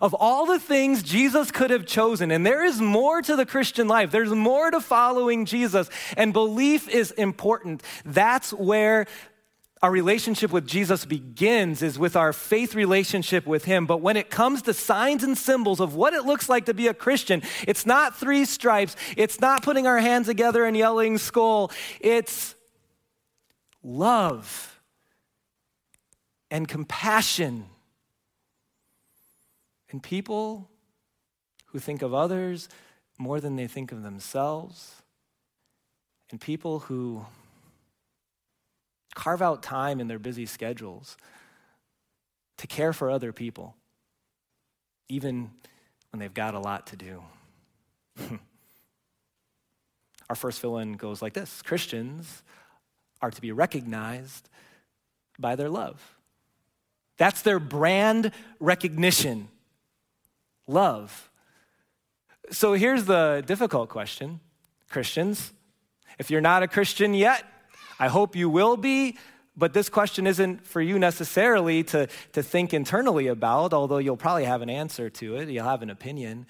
Of 0.00 0.14
all 0.14 0.44
the 0.44 0.58
things 0.58 1.02
Jesus 1.02 1.50
could 1.50 1.70
have 1.70 1.86
chosen, 1.86 2.30
and 2.30 2.44
there 2.44 2.62
is 2.62 2.80
more 2.80 3.22
to 3.22 3.36
the 3.36 3.46
Christian 3.46 3.88
life, 3.88 4.10
there's 4.10 4.30
more 4.30 4.70
to 4.70 4.80
following 4.80 5.46
Jesus, 5.46 5.88
and 6.16 6.32
belief 6.32 6.88
is 6.88 7.10
important. 7.12 7.82
That's 8.04 8.52
where 8.52 9.06
our 9.82 9.90
relationship 9.90 10.50
with 10.50 10.66
Jesus 10.66 11.04
begins 11.04 11.82
is 11.82 11.98
with 11.98 12.16
our 12.16 12.32
faith 12.32 12.74
relationship 12.74 13.46
with 13.46 13.64
Him. 13.64 13.86
But 13.86 14.00
when 14.00 14.16
it 14.16 14.30
comes 14.30 14.62
to 14.62 14.74
signs 14.74 15.22
and 15.22 15.36
symbols 15.38 15.80
of 15.80 15.94
what 15.94 16.14
it 16.14 16.24
looks 16.24 16.48
like 16.48 16.66
to 16.66 16.74
be 16.74 16.88
a 16.88 16.94
Christian, 16.94 17.42
it's 17.66 17.86
not 17.86 18.16
three 18.16 18.44
stripes, 18.44 18.96
it's 19.16 19.40
not 19.40 19.62
putting 19.62 19.86
our 19.86 19.98
hands 19.98 20.26
together 20.26 20.64
and 20.64 20.76
yelling 20.76 21.16
Skol, 21.16 21.72
it's 22.00 22.54
love 23.82 24.80
and 26.50 26.66
compassion. 26.66 27.66
And 29.90 30.02
people 30.02 30.68
who 31.66 31.78
think 31.78 32.02
of 32.02 32.12
others 32.12 32.68
more 33.18 33.40
than 33.40 33.56
they 33.56 33.66
think 33.66 33.90
of 33.90 34.02
themselves, 34.02 35.02
and 36.30 36.40
people 36.40 36.80
who 36.80 37.24
carve 39.18 39.42
out 39.42 39.64
time 39.64 39.98
in 39.98 40.06
their 40.06 40.20
busy 40.20 40.46
schedules 40.46 41.16
to 42.56 42.68
care 42.68 42.92
for 42.92 43.10
other 43.10 43.32
people, 43.32 43.74
even 45.08 45.50
when 46.10 46.20
they've 46.20 46.32
got 46.32 46.54
a 46.54 46.60
lot 46.60 46.86
to 46.86 46.96
do. 46.96 47.24
Our 50.30 50.36
first 50.36 50.60
fill 50.60 50.78
in 50.78 50.92
goes 50.92 51.20
like 51.20 51.32
this 51.32 51.62
Christians 51.62 52.44
are 53.20 53.32
to 53.32 53.40
be 53.40 53.50
recognized 53.50 54.48
by 55.36 55.56
their 55.56 55.68
love. 55.68 56.16
That's 57.16 57.42
their 57.42 57.58
brand 57.58 58.30
recognition 58.60 59.48
love. 60.68 61.28
So 62.52 62.74
here's 62.74 63.06
the 63.06 63.42
difficult 63.44 63.88
question 63.88 64.38
Christians, 64.88 65.52
if 66.20 66.30
you're 66.30 66.40
not 66.40 66.62
a 66.62 66.68
Christian 66.68 67.14
yet, 67.14 67.44
I 67.98 68.08
hope 68.08 68.36
you 68.36 68.48
will 68.48 68.76
be, 68.76 69.16
but 69.56 69.72
this 69.72 69.88
question 69.88 70.26
isn't 70.26 70.66
for 70.66 70.80
you 70.80 70.98
necessarily 70.98 71.82
to, 71.84 72.08
to 72.32 72.42
think 72.42 72.72
internally 72.72 73.26
about, 73.26 73.72
although 73.72 73.98
you'll 73.98 74.16
probably 74.16 74.44
have 74.44 74.62
an 74.62 74.70
answer 74.70 75.10
to 75.10 75.36
it, 75.36 75.48
you'll 75.48 75.64
have 75.64 75.82
an 75.82 75.90
opinion. 75.90 76.46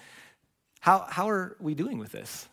How, 0.80 1.06
how 1.08 1.30
are 1.30 1.56
we 1.58 1.74
doing 1.74 1.98
with 1.98 2.12
this? 2.12 2.48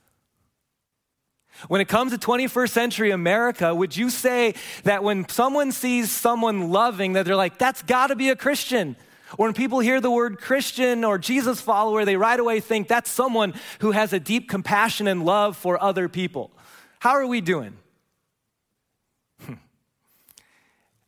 When 1.68 1.82
it 1.82 1.88
comes 1.88 2.12
to 2.12 2.18
21st 2.18 2.70
century 2.70 3.12
America, 3.12 3.74
would 3.74 3.96
you 3.96 4.10
say 4.10 4.56
that 4.84 5.04
when 5.04 5.28
someone 5.30 5.72
sees 5.72 6.12
someone 6.12 6.70
loving, 6.70 7.14
that 7.14 7.26
they're 7.26 7.36
like, 7.36 7.58
that's 7.58 7.82
got 7.82 8.08
to 8.08 8.16
be 8.16 8.30
a 8.30 8.36
Christian? 8.36 8.96
Or 9.38 9.48
when 9.48 9.54
people 9.54 9.80
hear 9.80 10.02
the 10.02 10.12
word 10.12 10.40
Christian 10.40 11.04
or 11.04 11.18
Jesus 11.18 11.62
follower, 11.62 12.06
they 12.06 12.18
right 12.18 12.40
away 12.40 12.60
think 12.60 12.88
that's 12.88 13.10
someone 13.10 13.54
who 13.80 13.92
has 13.92 14.14
a 14.14 14.20
deep 14.20 14.50
compassion 14.50 15.08
and 15.08 15.26
love 15.26 15.58
for 15.58 15.82
other 15.82 16.08
people. 16.10 16.52
How 17.00 17.12
are 17.12 17.28
we 17.28 17.42
doing? 17.42 17.78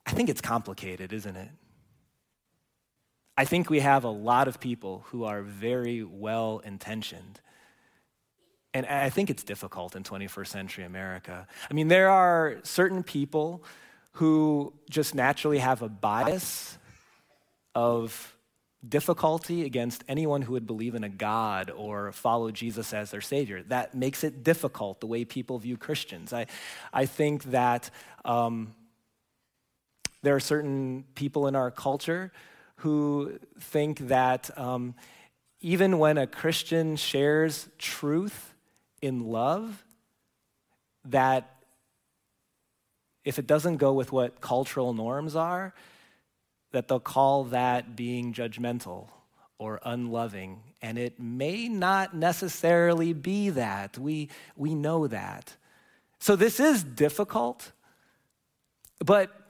I 0.07 0.11
think 0.11 0.29
it's 0.29 0.39
complicated, 0.39 1.11
isn't 1.11 1.35
it? 1.35 1.49
I 3.37 3.43
think 3.43 3.69
we 3.69 3.81
have 3.81 4.05
a 4.05 4.09
lot 4.09 4.47
of 4.47 4.59
people 4.59 5.03
who 5.07 5.25
are 5.25 5.41
very 5.41 6.01
well 6.01 6.59
intentioned. 6.59 7.41
And 8.73 8.85
I 8.85 9.09
think 9.09 9.29
it's 9.29 9.43
difficult 9.43 9.97
in 9.97 10.03
21st 10.03 10.47
century 10.47 10.85
America. 10.85 11.45
I 11.69 11.73
mean, 11.73 11.89
there 11.89 12.09
are 12.09 12.55
certain 12.63 13.03
people 13.03 13.63
who 14.13 14.73
just 14.89 15.13
naturally 15.13 15.57
have 15.59 15.81
a 15.81 15.89
bias 15.89 16.77
of 17.75 18.35
difficulty 18.87 19.65
against 19.65 20.05
anyone 20.07 20.41
who 20.41 20.53
would 20.53 20.65
believe 20.65 20.95
in 20.95 21.03
a 21.03 21.09
God 21.09 21.69
or 21.69 22.13
follow 22.13 22.49
Jesus 22.49 22.93
as 22.93 23.11
their 23.11 23.21
Savior. 23.21 23.61
That 23.63 23.93
makes 23.93 24.23
it 24.23 24.43
difficult 24.43 25.01
the 25.01 25.07
way 25.07 25.25
people 25.25 25.59
view 25.59 25.75
Christians. 25.75 26.31
I, 26.31 26.45
I 26.93 27.05
think 27.05 27.43
that 27.45 27.89
um, 28.23 28.73
there 30.27 30.35
are 30.35 30.41
certain 30.41 31.05
people 31.15 31.47
in 31.47 31.55
our 31.55 31.71
culture 31.71 32.33
who 32.79 33.39
think 33.61 34.09
that 34.09 34.49
um, 34.59 34.93
even 35.61 35.99
when 35.99 36.17
a 36.17 36.27
Christian 36.27 36.97
shares 36.97 37.69
truth 37.77 38.53
in 39.01 39.31
love, 39.31 39.85
that 41.05 41.55
if 43.23 43.39
it 43.39 43.47
doesn't 43.47 43.77
go 43.77 43.93
with 43.93 44.11
what 44.11 44.41
cultural 44.41 44.93
norms 44.93 45.33
are, 45.33 45.73
that 46.71 46.89
they'll 46.89 46.99
call 46.99 47.45
that 47.45 47.95
being 47.95 48.33
judgmental 48.33 49.07
or 49.57 49.79
unloving. 49.85 50.59
And 50.81 50.97
it 50.97 51.21
may 51.21 51.69
not 51.69 52.13
necessarily 52.13 53.13
be 53.13 53.51
that. 53.51 53.97
We, 53.97 54.27
we 54.57 54.75
know 54.75 55.07
that. 55.07 55.55
So 56.19 56.35
this 56.35 56.59
is 56.59 56.83
difficult, 56.83 57.71
but 58.99 59.46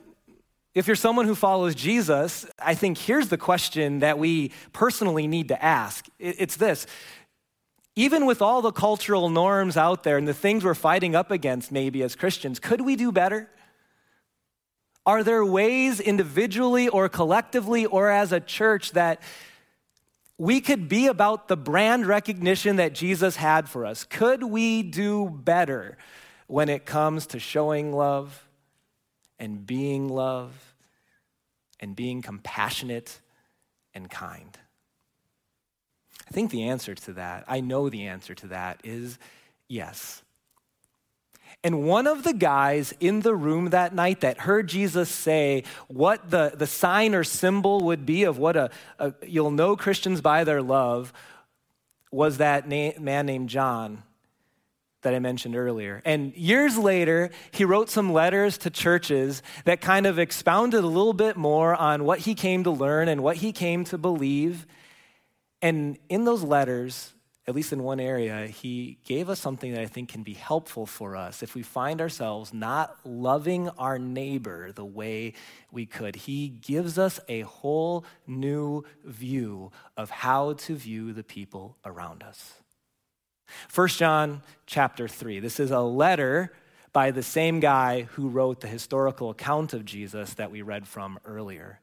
if 0.78 0.86
you're 0.86 0.96
someone 0.96 1.26
who 1.26 1.34
follows 1.34 1.74
Jesus, 1.74 2.46
I 2.60 2.76
think 2.76 3.00
here's 3.00 3.30
the 3.30 3.38
question 3.38 4.00
that 4.02 4.20
we 4.20 4.52
personally 4.74 5.26
need 5.26 5.48
to 5.48 5.64
ask 5.64 6.06
it's 6.20 6.56
this. 6.56 6.86
Even 7.96 8.28
with 8.28 8.44
all 8.44 8.62
the 8.62 8.72
cultural 8.72 9.28
norms 9.30 9.76
out 9.76 10.04
there 10.04 10.20
and 10.20 10.28
the 10.28 10.36
things 10.36 10.64
we're 10.64 10.76
fighting 10.76 11.16
up 11.16 11.32
against, 11.32 11.72
maybe 11.72 12.04
as 12.04 12.16
Christians, 12.16 12.60
could 12.60 12.82
we 12.82 12.96
do 12.96 13.12
better? 13.12 13.50
Are 15.04 15.24
there 15.24 15.44
ways 15.44 16.00
individually 16.00 16.90
or 16.90 17.10
collectively 17.10 17.88
or 17.88 18.12
as 18.12 18.32
a 18.32 18.40
church 18.40 18.92
that 18.92 19.20
we 20.38 20.62
could 20.62 20.88
be 20.88 21.08
about 21.08 21.48
the 21.48 21.58
brand 21.58 22.06
recognition 22.06 22.76
that 22.76 22.94
Jesus 22.94 23.36
had 23.36 23.68
for 23.68 23.84
us? 23.84 24.04
Could 24.04 24.44
we 24.44 24.84
do 24.84 25.28
better 25.28 25.98
when 26.46 26.70
it 26.70 26.86
comes 26.86 27.26
to 27.28 27.40
showing 27.40 27.92
love? 27.94 28.44
and 29.40 29.66
being 29.66 30.10
love 30.10 30.67
and 31.80 31.96
being 31.96 32.22
compassionate 32.22 33.20
and 33.94 34.10
kind? 34.10 34.58
I 36.28 36.32
think 36.32 36.52
the 36.52 36.64
answer 36.64 36.96
to 36.96 37.14
that, 37.14 37.46
I 37.48 37.62
know 37.62 37.90
the 37.90 38.08
answer 38.08 38.36
to 38.36 38.48
that 38.48 38.82
is 38.84 39.18
yes. 39.68 40.22
And 41.64 41.84
one 41.84 42.08
of 42.08 42.24
the 42.24 42.34
guys 42.34 42.94
in 43.00 43.22
the 43.22 43.36
room 43.36 43.70
that 43.70 43.94
night 43.94 44.22
that 44.22 44.40
heard 44.40 44.68
Jesus 44.68 45.10
say 45.10 45.64
what 45.88 46.30
the, 46.30 46.54
the 46.56 46.68
sign 46.68 47.16
or 47.16 47.24
symbol 47.24 47.82
would 47.82 48.06
be 48.06 48.24
of 48.24 48.38
what 48.38 48.56
a, 48.56 48.70
a 49.00 49.14
you'll 49.26 49.52
know 49.52 49.76
Christians 49.76 50.22
by 50.22 50.44
their 50.44 50.62
love 50.62 51.14
was 52.12 52.38
that 52.38 52.68
na- 52.68 52.92
man 53.00 53.26
named 53.26 53.50
John 53.50 54.04
that 55.02 55.14
I 55.14 55.20
mentioned 55.20 55.56
earlier. 55.56 56.02
And 56.06 56.36
years 56.36 56.78
later, 56.78 57.30
he 57.52 57.66
wrote 57.66 57.90
some 57.90 58.14
letters 58.14 58.58
to 58.60 58.70
churches 58.70 59.44
that 59.66 59.82
kind 59.82 60.06
of 60.06 60.20
expounded 60.20 60.84
a 60.84 60.88
little 60.88 61.14
bit 61.14 61.38
more 61.38 61.76
on 61.76 62.04
what 62.04 62.20
he 62.20 62.36
came 62.36 62.64
to 62.64 62.72
learn 62.72 63.08
and 63.08 63.22
what 63.22 63.38
he 63.38 63.52
came 63.52 63.86
to 63.86 63.98
believe. 63.98 64.66
And 65.62 65.98
in 66.10 66.26
those 66.26 66.44
letters, 66.44 67.14
at 67.48 67.56
least 67.56 67.72
in 67.72 67.82
one 67.82 68.02
area, 68.02 68.48
he 68.48 68.98
gave 69.06 69.30
us 69.30 69.40
something 69.40 69.72
that 69.72 69.82
I 69.82 69.86
think 69.86 70.10
can 70.10 70.22
be 70.22 70.34
helpful 70.34 70.86
for 70.86 71.16
us 71.16 71.42
if 71.42 71.56
we 71.56 71.62
find 71.62 72.02
ourselves 72.02 72.54
not 72.54 72.98
loving 73.06 73.70
our 73.70 73.98
neighbor 73.98 74.74
the 74.74 74.84
way 74.84 75.34
we 75.72 75.86
could. 75.86 76.18
He 76.18 76.50
gives 76.50 77.00
us 77.00 77.22
a 77.30 77.42
whole 77.42 78.04
new 78.26 78.84
view 79.06 79.72
of 79.96 80.10
how 80.10 80.54
to 80.54 80.76
view 80.76 81.14
the 81.14 81.24
people 81.24 81.78
around 81.86 82.22
us. 82.22 82.56
1 83.74 83.88
John 83.90 84.42
chapter 84.66 85.08
3. 85.08 85.40
This 85.40 85.60
is 85.60 85.72
a 85.72 85.82
letter 85.82 86.54
by 86.94 87.12
the 87.12 87.24
same 87.24 87.60
guy 87.60 88.04
who 88.04 88.30
wrote 88.30 88.62
the 88.62 88.68
historical 88.68 89.30
account 89.30 89.74
of 89.74 89.86
Jesus 89.86 90.34
that 90.36 90.52
we 90.52 90.62
read 90.62 90.88
from 90.88 91.20
earlier. 91.26 91.80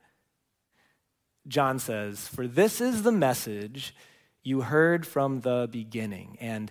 John 1.46 1.78
says, 1.78 2.26
For 2.26 2.46
this 2.46 2.80
is 2.80 3.02
the 3.02 3.12
message 3.12 3.94
you 4.42 4.62
heard 4.62 5.06
from 5.06 5.40
the 5.40 5.68
beginning. 5.70 6.36
And 6.40 6.70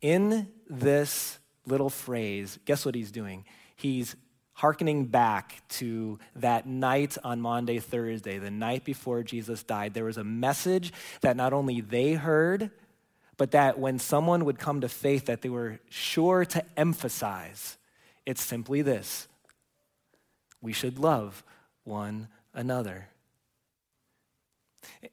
in 0.00 0.48
this 0.68 1.38
little 1.66 1.90
phrase, 1.90 2.58
guess 2.64 2.84
what 2.84 2.94
he's 2.94 3.12
doing? 3.12 3.44
He's 3.76 4.16
hearkening 4.54 5.06
back 5.06 5.62
to 5.68 6.18
that 6.36 6.66
night 6.66 7.18
on 7.24 7.40
Maundy, 7.40 7.80
Thursday, 7.80 8.38
the 8.38 8.50
night 8.50 8.84
before 8.84 9.22
Jesus 9.22 9.62
died. 9.62 9.94
There 9.94 10.04
was 10.04 10.16
a 10.16 10.24
message 10.24 10.92
that 11.22 11.36
not 11.36 11.52
only 11.52 11.80
they 11.80 12.14
heard, 12.14 12.70
but 13.36 13.52
that 13.52 13.78
when 13.78 13.98
someone 13.98 14.44
would 14.44 14.58
come 14.58 14.80
to 14.80 14.88
faith 14.88 15.26
that 15.26 15.42
they 15.42 15.48
were 15.48 15.80
sure 15.88 16.44
to 16.44 16.64
emphasize 16.76 17.76
it's 18.26 18.42
simply 18.42 18.82
this 18.82 19.28
we 20.60 20.72
should 20.72 20.98
love 20.98 21.44
one 21.84 22.28
another. 22.54 23.08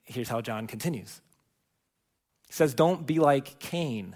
Here's 0.06 0.30
how 0.30 0.42
john 0.42 0.68
continues. 0.68 1.22
He 2.48 2.54
says 2.54 2.74
don't 2.74 3.06
be 3.06 3.20
like 3.20 3.60
cain 3.60 4.16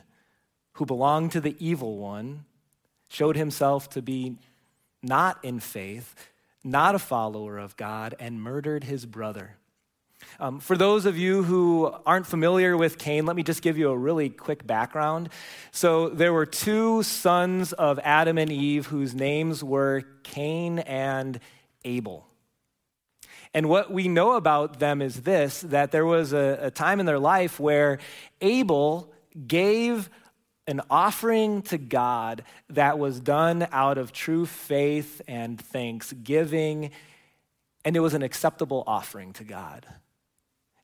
who 0.73 0.85
belonged 0.85 1.31
to 1.33 1.41
the 1.41 1.55
evil 1.59 1.97
one 1.97 2.45
showed 3.07 3.35
himself 3.35 3.89
to 3.91 4.01
be 4.01 4.37
not 5.03 5.43
in 5.43 5.59
faith 5.59 6.15
not 6.63 6.95
a 6.95 6.99
follower 6.99 7.57
of 7.57 7.77
god 7.77 8.15
and 8.19 8.41
murdered 8.41 8.83
his 8.83 9.05
brother 9.05 9.57
um, 10.39 10.59
for 10.59 10.75
those 10.77 11.05
of 11.05 11.17
you 11.17 11.43
who 11.43 11.93
aren't 12.05 12.27
familiar 12.27 12.75
with 12.75 12.97
Cain, 12.97 13.25
let 13.25 13.35
me 13.35 13.43
just 13.43 13.61
give 13.61 13.77
you 13.77 13.89
a 13.89 13.97
really 13.97 14.29
quick 14.29 14.65
background. 14.67 15.29
So, 15.71 16.09
there 16.09 16.33
were 16.33 16.45
two 16.45 17.03
sons 17.03 17.73
of 17.73 17.99
Adam 18.03 18.37
and 18.37 18.51
Eve 18.51 18.87
whose 18.87 19.13
names 19.15 19.63
were 19.63 20.03
Cain 20.23 20.79
and 20.79 21.39
Abel. 21.83 22.27
And 23.53 23.69
what 23.69 23.89
we 23.89 24.09
know 24.09 24.33
about 24.33 24.79
them 24.79 25.01
is 25.01 25.21
this 25.21 25.61
that 25.61 25.91
there 25.91 26.05
was 26.05 26.33
a, 26.33 26.59
a 26.63 26.71
time 26.71 26.99
in 26.99 27.05
their 27.05 27.19
life 27.19 27.59
where 27.59 27.99
Abel 28.41 29.13
gave 29.47 30.09
an 30.67 30.81
offering 30.89 31.61
to 31.61 31.77
God 31.77 32.43
that 32.69 32.97
was 32.97 33.19
done 33.19 33.67
out 33.71 33.97
of 33.97 34.11
true 34.11 34.45
faith 34.45 35.21
and 35.27 35.59
thanksgiving, 35.59 36.91
and 37.83 37.95
it 37.95 37.99
was 37.99 38.13
an 38.13 38.23
acceptable 38.23 38.83
offering 38.87 39.31
to 39.33 39.43
God. 39.43 39.85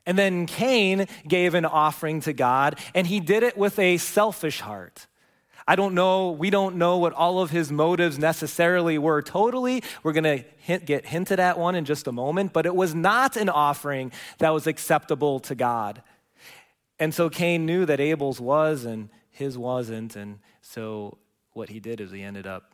And 0.06 0.18
then 0.18 0.46
Cain 0.46 1.08
gave 1.28 1.54
an 1.54 1.66
offering 1.66 2.22
to 2.22 2.34
God, 2.34 2.80
and 2.96 3.06
he 3.06 3.20
did 3.20 3.44
it 3.44 3.58
with 3.58 3.78
a 3.78 3.98
selfish 3.98 4.62
heart. 4.62 5.08
I 5.68 5.76
don't 5.76 5.94
know, 5.94 6.32
we 6.32 6.50
don't 6.50 6.76
know 6.78 6.98
what 6.98 7.14
all 7.14 7.40
of 7.40 7.52
his 7.52 7.72
motives 7.72 8.18
necessarily 8.18 8.98
were 8.98 9.22
totally. 9.22 9.84
We're 10.04 10.14
going 10.14 10.46
to 10.68 10.80
get 10.80 11.06
hinted 11.06 11.40
at 11.40 11.60
one 11.60 11.76
in 11.76 11.86
just 11.86 12.08
a 12.08 12.12
moment, 12.12 12.52
but 12.52 12.66
it 12.66 12.76
was 12.76 12.96
not 12.96 13.38
an 13.38 13.48
offering 13.48 14.12
that 14.40 14.50
was 14.50 14.66
acceptable 14.66 15.40
to 15.42 15.54
God. 15.54 16.02
And 17.00 17.14
so 17.14 17.30
Cain 17.30 17.66
knew 17.66 17.86
that 17.86 18.00
Abel's 18.00 18.40
was 18.40 18.86
and 18.86 19.10
his 19.30 19.58
wasn't, 19.58 20.16
and 20.16 20.40
so 20.62 21.18
what 21.54 21.70
he 21.70 21.80
did 21.80 22.00
is 22.00 22.12
he 22.12 22.22
ended 22.22 22.46
up 22.46 22.74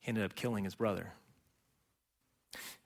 he 0.00 0.08
ended 0.08 0.24
up 0.24 0.34
killing 0.34 0.64
his 0.64 0.74
brother. 0.74 1.14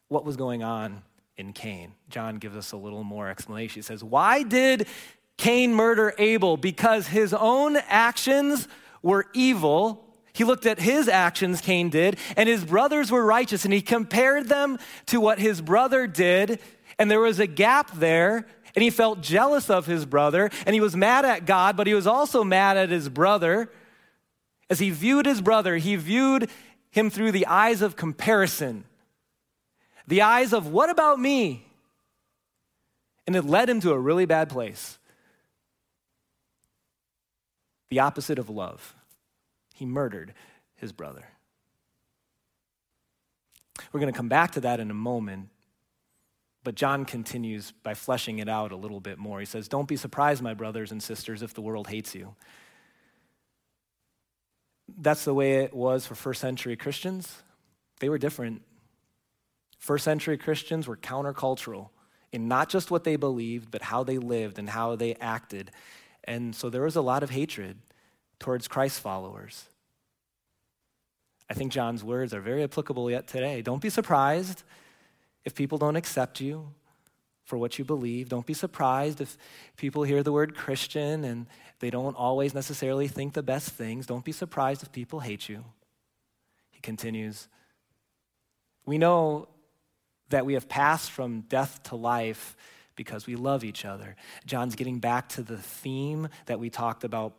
What 0.06 0.24
was 0.24 0.36
going 0.36 0.62
on 0.62 1.02
in 1.38 1.52
Cain? 1.52 1.92
John 2.10 2.36
gives 2.36 2.56
us 2.56 2.72
a 2.72 2.76
little 2.76 3.04
more 3.04 3.28
explanation. 3.28 3.76
He 3.76 3.82
says, 3.82 4.04
"Why 4.04 4.42
did 4.42 4.86
Cain 5.38 5.72
murder 5.72 6.14
Abel? 6.18 6.56
Because 6.56 7.06
his 7.06 7.32
own 7.32 7.76
actions 7.88 8.68
were 9.02 9.26
evil. 9.32 10.04
He 10.32 10.44
looked 10.44 10.66
at 10.66 10.80
his 10.80 11.08
actions, 11.08 11.60
Cain 11.60 11.88
did, 11.90 12.18
and 12.36 12.48
his 12.48 12.64
brothers 12.64 13.10
were 13.10 13.24
righteous, 13.24 13.64
and 13.64 13.72
he 13.72 13.80
compared 13.80 14.48
them 14.48 14.78
to 15.06 15.20
what 15.20 15.38
his 15.38 15.60
brother 15.60 16.06
did, 16.06 16.60
and 16.98 17.10
there 17.10 17.20
was 17.20 17.40
a 17.40 17.46
gap 17.46 17.92
there, 17.92 18.46
and 18.74 18.82
he 18.82 18.90
felt 18.90 19.20
jealous 19.20 19.70
of 19.70 19.86
his 19.86 20.06
brother, 20.06 20.50
and 20.66 20.74
he 20.74 20.80
was 20.80 20.94
mad 20.94 21.24
at 21.24 21.46
God, 21.46 21.76
but 21.76 21.86
he 21.86 21.94
was 21.94 22.06
also 22.06 22.44
mad 22.44 22.76
at 22.76 22.90
his 22.90 23.08
brother. 23.08 23.70
As 24.70 24.78
he 24.78 24.90
viewed 24.90 25.26
his 25.26 25.40
brother, 25.40 25.76
he 25.76 25.96
viewed 25.96 26.50
him 26.90 27.10
through 27.10 27.32
the 27.32 27.46
eyes 27.46 27.82
of 27.82 27.96
comparison, 27.96 28.84
the 30.08 30.22
eyes 30.22 30.54
of, 30.54 30.66
what 30.66 30.88
about 30.88 31.20
me? 31.20 31.66
And 33.26 33.36
it 33.36 33.44
led 33.44 33.68
him 33.68 33.80
to 33.82 33.92
a 33.92 33.98
really 33.98 34.24
bad 34.24 34.48
place 34.48 34.98
the 37.90 38.00
opposite 38.00 38.38
of 38.38 38.50
love. 38.50 38.94
He 39.74 39.86
murdered 39.86 40.34
his 40.76 40.92
brother. 40.92 41.24
We're 43.92 44.00
going 44.00 44.12
to 44.12 44.16
come 44.16 44.28
back 44.28 44.52
to 44.52 44.60
that 44.60 44.80
in 44.80 44.90
a 44.90 44.94
moment, 44.94 45.48
but 46.64 46.74
John 46.74 47.06
continues 47.06 47.72
by 47.82 47.94
fleshing 47.94 48.40
it 48.40 48.48
out 48.48 48.72
a 48.72 48.76
little 48.76 49.00
bit 49.00 49.18
more. 49.18 49.40
He 49.40 49.46
says, 49.46 49.68
Don't 49.68 49.88
be 49.88 49.96
surprised, 49.96 50.42
my 50.42 50.52
brothers 50.52 50.92
and 50.92 51.02
sisters, 51.02 51.42
if 51.42 51.54
the 51.54 51.62
world 51.62 51.86
hates 51.86 52.14
you. 52.14 52.34
That's 54.98 55.24
the 55.24 55.34
way 55.34 55.64
it 55.64 55.72
was 55.72 56.06
for 56.06 56.14
first 56.14 56.40
century 56.40 56.76
Christians. 56.76 57.42
They 58.00 58.08
were 58.08 58.18
different. 58.18 58.62
First 59.88 60.04
century 60.04 60.36
Christians 60.36 60.86
were 60.86 60.98
countercultural 60.98 61.88
in 62.30 62.46
not 62.46 62.68
just 62.68 62.90
what 62.90 63.04
they 63.04 63.16
believed, 63.16 63.70
but 63.70 63.80
how 63.80 64.04
they 64.04 64.18
lived 64.18 64.58
and 64.58 64.68
how 64.68 64.96
they 64.96 65.14
acted. 65.14 65.70
And 66.24 66.54
so 66.54 66.68
there 66.68 66.82
was 66.82 66.96
a 66.96 67.00
lot 67.00 67.22
of 67.22 67.30
hatred 67.30 67.78
towards 68.38 68.68
Christ 68.68 69.00
followers. 69.00 69.64
I 71.48 71.54
think 71.54 71.72
John's 71.72 72.04
words 72.04 72.34
are 72.34 72.42
very 72.42 72.62
applicable 72.64 73.10
yet 73.10 73.28
today. 73.28 73.62
Don't 73.62 73.80
be 73.80 73.88
surprised 73.88 74.62
if 75.46 75.54
people 75.54 75.78
don't 75.78 75.96
accept 75.96 76.38
you 76.38 76.68
for 77.46 77.56
what 77.56 77.78
you 77.78 77.84
believe. 77.86 78.28
Don't 78.28 78.44
be 78.44 78.52
surprised 78.52 79.22
if 79.22 79.38
people 79.78 80.02
hear 80.02 80.22
the 80.22 80.32
word 80.32 80.54
Christian 80.54 81.24
and 81.24 81.46
they 81.78 81.88
don't 81.88 82.14
always 82.14 82.52
necessarily 82.52 83.08
think 83.08 83.32
the 83.32 83.42
best 83.42 83.70
things. 83.70 84.04
Don't 84.04 84.22
be 84.22 84.32
surprised 84.32 84.82
if 84.82 84.92
people 84.92 85.20
hate 85.20 85.48
you. 85.48 85.64
He 86.72 86.82
continues 86.82 87.48
We 88.84 88.98
know 88.98 89.48
that 90.30 90.46
we 90.46 90.54
have 90.54 90.68
passed 90.68 91.10
from 91.10 91.42
death 91.42 91.82
to 91.84 91.96
life 91.96 92.56
because 92.96 93.26
we 93.26 93.36
love 93.36 93.64
each 93.64 93.84
other. 93.84 94.16
John's 94.44 94.74
getting 94.74 94.98
back 94.98 95.28
to 95.30 95.42
the 95.42 95.56
theme 95.56 96.28
that 96.46 96.58
we 96.58 96.68
talked 96.68 97.04
about 97.04 97.34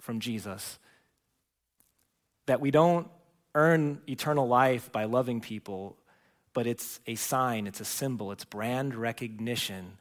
from 0.00 0.20
Jesus. 0.20 0.78
That 2.46 2.60
we 2.60 2.70
don't 2.70 3.08
earn 3.54 4.00
eternal 4.08 4.48
life 4.48 4.90
by 4.92 5.04
loving 5.04 5.40
people, 5.40 5.96
but 6.52 6.66
it's 6.66 7.00
a 7.06 7.14
sign, 7.14 7.66
it's 7.66 7.80
a 7.80 7.84
symbol, 7.84 8.32
it's 8.32 8.44
brand 8.44 8.94
recognition 8.94 9.96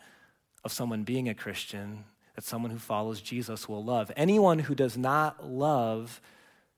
of 0.64 0.72
someone 0.72 1.04
being 1.04 1.30
a 1.30 1.36
Christian, 1.36 2.04
that 2.36 2.44
someone 2.44 2.72
who 2.72 2.80
follows 2.80 3.22
Jesus 3.22 3.70
will 3.70 3.84
love. 3.84 4.12
Anyone 4.18 4.60
who 4.60 4.76
does 4.76 4.98
not 4.98 5.48
love, 5.48 6.20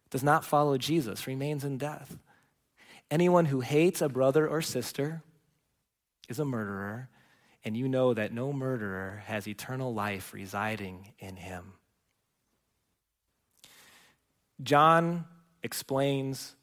does 0.10 0.24
not 0.24 0.46
follow 0.46 0.78
Jesus, 0.78 1.28
remains 1.28 1.64
in 1.64 1.78
death. 1.78 2.18
Anyone 3.10 3.46
who 3.46 3.62
hates 3.62 4.02
a 4.02 4.10
brother 4.10 4.48
or 4.48 4.62
sister 4.62 5.22
is 6.32 6.40
a 6.40 6.46
murderer, 6.46 7.10
and 7.64 7.78
you 7.78 7.88
know 7.88 8.14
that 8.14 8.34
no 8.34 8.52
murderer 8.52 9.22
has 9.26 9.48
eternal 9.48 9.94
life 9.94 10.34
residing 10.34 11.14
in 11.20 11.36
him. 11.36 11.74
John 14.64 15.26
explains 15.62 16.56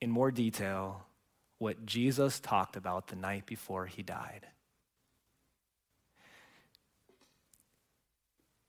in 0.00 0.10
more 0.10 0.30
detail 0.30 1.04
what 1.58 1.84
Jesus 1.86 2.40
talked 2.40 2.76
about 2.76 3.08
the 3.08 3.16
night 3.16 3.46
before 3.46 3.86
he 3.86 4.02
died. 4.02 4.46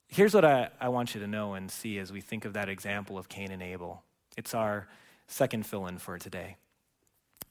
Here's 0.08 0.34
what 0.34 0.46
I, 0.46 0.70
I 0.80 0.90
want 0.90 1.16
you 1.16 1.22
to 1.22 1.28
know 1.28 1.54
and 1.54 1.72
see 1.72 1.98
as 1.98 2.12
we 2.12 2.22
think 2.22 2.46
of 2.46 2.54
that 2.54 2.70
example 2.70 3.18
of 3.18 3.30
Cain 3.30 3.52
and 3.52 3.64
Abel. 3.64 4.04
It's 4.38 4.54
our 4.54 4.88
second 5.28 5.66
fill 5.66 5.88
in 5.88 5.98
for 5.98 6.18
today. 6.18 6.58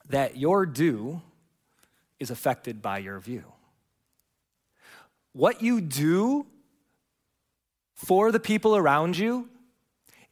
That 0.08 0.36
your 0.36 0.66
do 0.66 1.22
is 2.20 2.30
affected 2.30 2.80
by 2.80 2.98
your 2.98 3.18
view. 3.18 3.44
What 5.32 5.62
you 5.62 5.80
do 5.80 6.46
for 7.94 8.30
the 8.30 8.40
people 8.40 8.76
around 8.76 9.16
you 9.16 9.48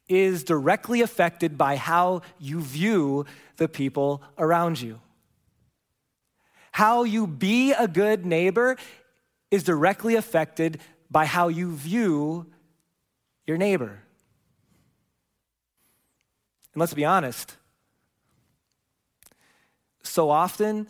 is 0.08 0.44
directly 0.44 1.00
affected 1.00 1.56
by 1.56 1.76
how 1.76 2.22
you 2.38 2.60
view 2.60 3.24
the 3.56 3.68
people 3.68 4.22
around 4.38 4.80
you. 4.80 5.00
How 6.72 7.04
you 7.04 7.26
be 7.26 7.72
a 7.72 7.86
good 7.86 8.24
neighbor 8.24 8.76
is 9.50 9.62
directly 9.62 10.16
affected 10.16 10.80
by 11.10 11.26
how 11.26 11.48
you 11.48 11.74
view 11.74 12.46
your 13.46 13.56
neighbor. 13.58 14.02
And 16.72 16.80
let's 16.80 16.94
be 16.94 17.04
honest, 17.04 17.56
so 20.02 20.30
often 20.30 20.88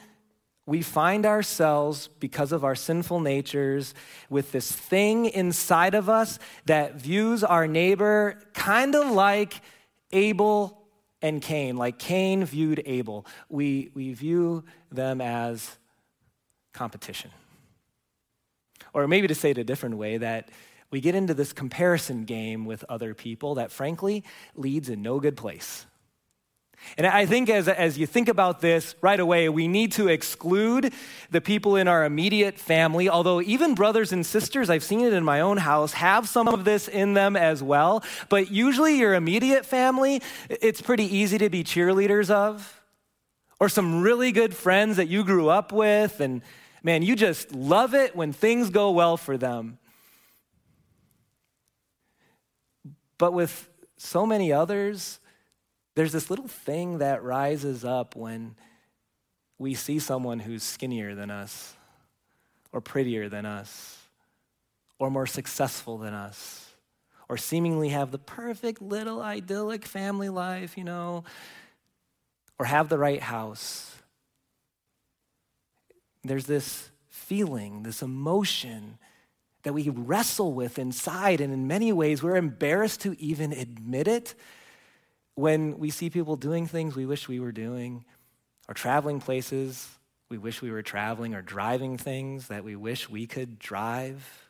we 0.64 0.80
find 0.80 1.26
ourselves, 1.26 2.08
because 2.20 2.52
of 2.52 2.64
our 2.64 2.74
sinful 2.76 3.20
natures, 3.20 3.94
with 4.30 4.52
this 4.52 4.70
thing 4.70 5.26
inside 5.26 5.94
of 5.94 6.08
us 6.08 6.38
that 6.66 6.94
views 6.94 7.42
our 7.42 7.66
neighbor 7.66 8.40
kind 8.54 8.94
of 8.94 9.10
like 9.10 9.54
Abel 10.12 10.86
and 11.20 11.42
Cain, 11.42 11.76
like 11.76 11.98
Cain 11.98 12.44
viewed 12.44 12.82
Abel. 12.86 13.26
We, 13.48 13.90
we 13.94 14.12
view 14.12 14.64
them 14.90 15.20
as 15.20 15.78
competition. 16.72 17.30
Or 18.94 19.08
maybe 19.08 19.26
to 19.26 19.34
say 19.34 19.50
it 19.50 19.58
a 19.58 19.64
different 19.64 19.96
way, 19.96 20.18
that 20.18 20.50
we 20.90 21.00
get 21.00 21.14
into 21.14 21.34
this 21.34 21.52
comparison 21.52 22.24
game 22.24 22.66
with 22.66 22.84
other 22.88 23.14
people 23.14 23.56
that 23.56 23.72
frankly 23.72 24.22
leads 24.54 24.88
in 24.88 25.02
no 25.02 25.18
good 25.18 25.36
place. 25.36 25.86
And 26.98 27.06
I 27.06 27.26
think 27.26 27.48
as, 27.48 27.68
as 27.68 27.96
you 27.96 28.06
think 28.06 28.28
about 28.28 28.60
this 28.60 28.94
right 29.00 29.18
away, 29.18 29.48
we 29.48 29.66
need 29.66 29.92
to 29.92 30.08
exclude 30.08 30.92
the 31.30 31.40
people 31.40 31.76
in 31.76 31.88
our 31.88 32.04
immediate 32.04 32.58
family, 32.58 33.08
although 33.08 33.40
even 33.40 33.74
brothers 33.74 34.12
and 34.12 34.26
sisters, 34.26 34.68
I've 34.68 34.84
seen 34.84 35.00
it 35.00 35.12
in 35.12 35.24
my 35.24 35.40
own 35.40 35.56
house, 35.56 35.94
have 35.94 36.28
some 36.28 36.48
of 36.48 36.64
this 36.64 36.88
in 36.88 37.14
them 37.14 37.36
as 37.36 37.62
well. 37.62 38.04
But 38.28 38.50
usually 38.50 38.98
your 38.98 39.14
immediate 39.14 39.64
family, 39.64 40.20
it's 40.48 40.82
pretty 40.82 41.04
easy 41.04 41.38
to 41.38 41.48
be 41.48 41.64
cheerleaders 41.64 42.30
of, 42.30 42.80
or 43.58 43.68
some 43.68 44.02
really 44.02 44.32
good 44.32 44.54
friends 44.54 44.96
that 44.96 45.08
you 45.08 45.24
grew 45.24 45.48
up 45.48 45.72
with, 45.72 46.20
and 46.20 46.42
man, 46.82 47.02
you 47.02 47.16
just 47.16 47.54
love 47.54 47.94
it 47.94 48.14
when 48.14 48.32
things 48.32 48.70
go 48.70 48.90
well 48.90 49.16
for 49.16 49.38
them. 49.38 49.78
But 53.18 53.32
with 53.32 53.70
so 53.96 54.26
many 54.26 54.52
others, 54.52 55.20
there's 55.94 56.12
this 56.12 56.30
little 56.30 56.48
thing 56.48 56.98
that 56.98 57.22
rises 57.22 57.84
up 57.84 58.16
when 58.16 58.56
we 59.58 59.74
see 59.74 59.98
someone 59.98 60.40
who's 60.40 60.62
skinnier 60.62 61.14
than 61.14 61.30
us, 61.30 61.76
or 62.72 62.80
prettier 62.80 63.28
than 63.28 63.46
us, 63.46 63.98
or 64.98 65.10
more 65.10 65.26
successful 65.26 65.98
than 65.98 66.14
us, 66.14 66.74
or 67.28 67.36
seemingly 67.36 67.90
have 67.90 68.10
the 68.10 68.18
perfect 68.18 68.80
little 68.80 69.20
idyllic 69.20 69.84
family 69.84 70.28
life, 70.28 70.76
you 70.78 70.84
know, 70.84 71.24
or 72.58 72.66
have 72.66 72.88
the 72.88 72.98
right 72.98 73.22
house. 73.22 73.88
there's 76.24 76.46
this 76.46 76.90
feeling, 77.08 77.82
this 77.82 78.00
emotion 78.00 78.96
that 79.64 79.72
we 79.72 79.88
wrestle 79.88 80.52
with 80.52 80.78
inside. 80.78 81.40
And 81.40 81.52
in 81.52 81.66
many 81.66 81.92
ways, 81.92 82.22
we're 82.22 82.36
embarrassed 82.36 83.00
to 83.02 83.20
even 83.20 83.52
admit 83.52 84.06
it 84.06 84.34
when 85.34 85.78
we 85.78 85.90
see 85.90 86.10
people 86.10 86.36
doing 86.36 86.66
things 86.66 86.94
we 86.94 87.06
wish 87.06 87.28
we 87.28 87.40
were 87.40 87.52
doing, 87.52 88.04
or 88.68 88.74
traveling 88.74 89.20
places 89.20 89.88
we 90.28 90.38
wish 90.38 90.62
we 90.62 90.70
were 90.70 90.82
traveling, 90.82 91.34
or 91.34 91.42
driving 91.42 91.98
things 91.98 92.48
that 92.48 92.64
we 92.64 92.76
wish 92.76 93.08
we 93.08 93.26
could 93.26 93.58
drive, 93.58 94.48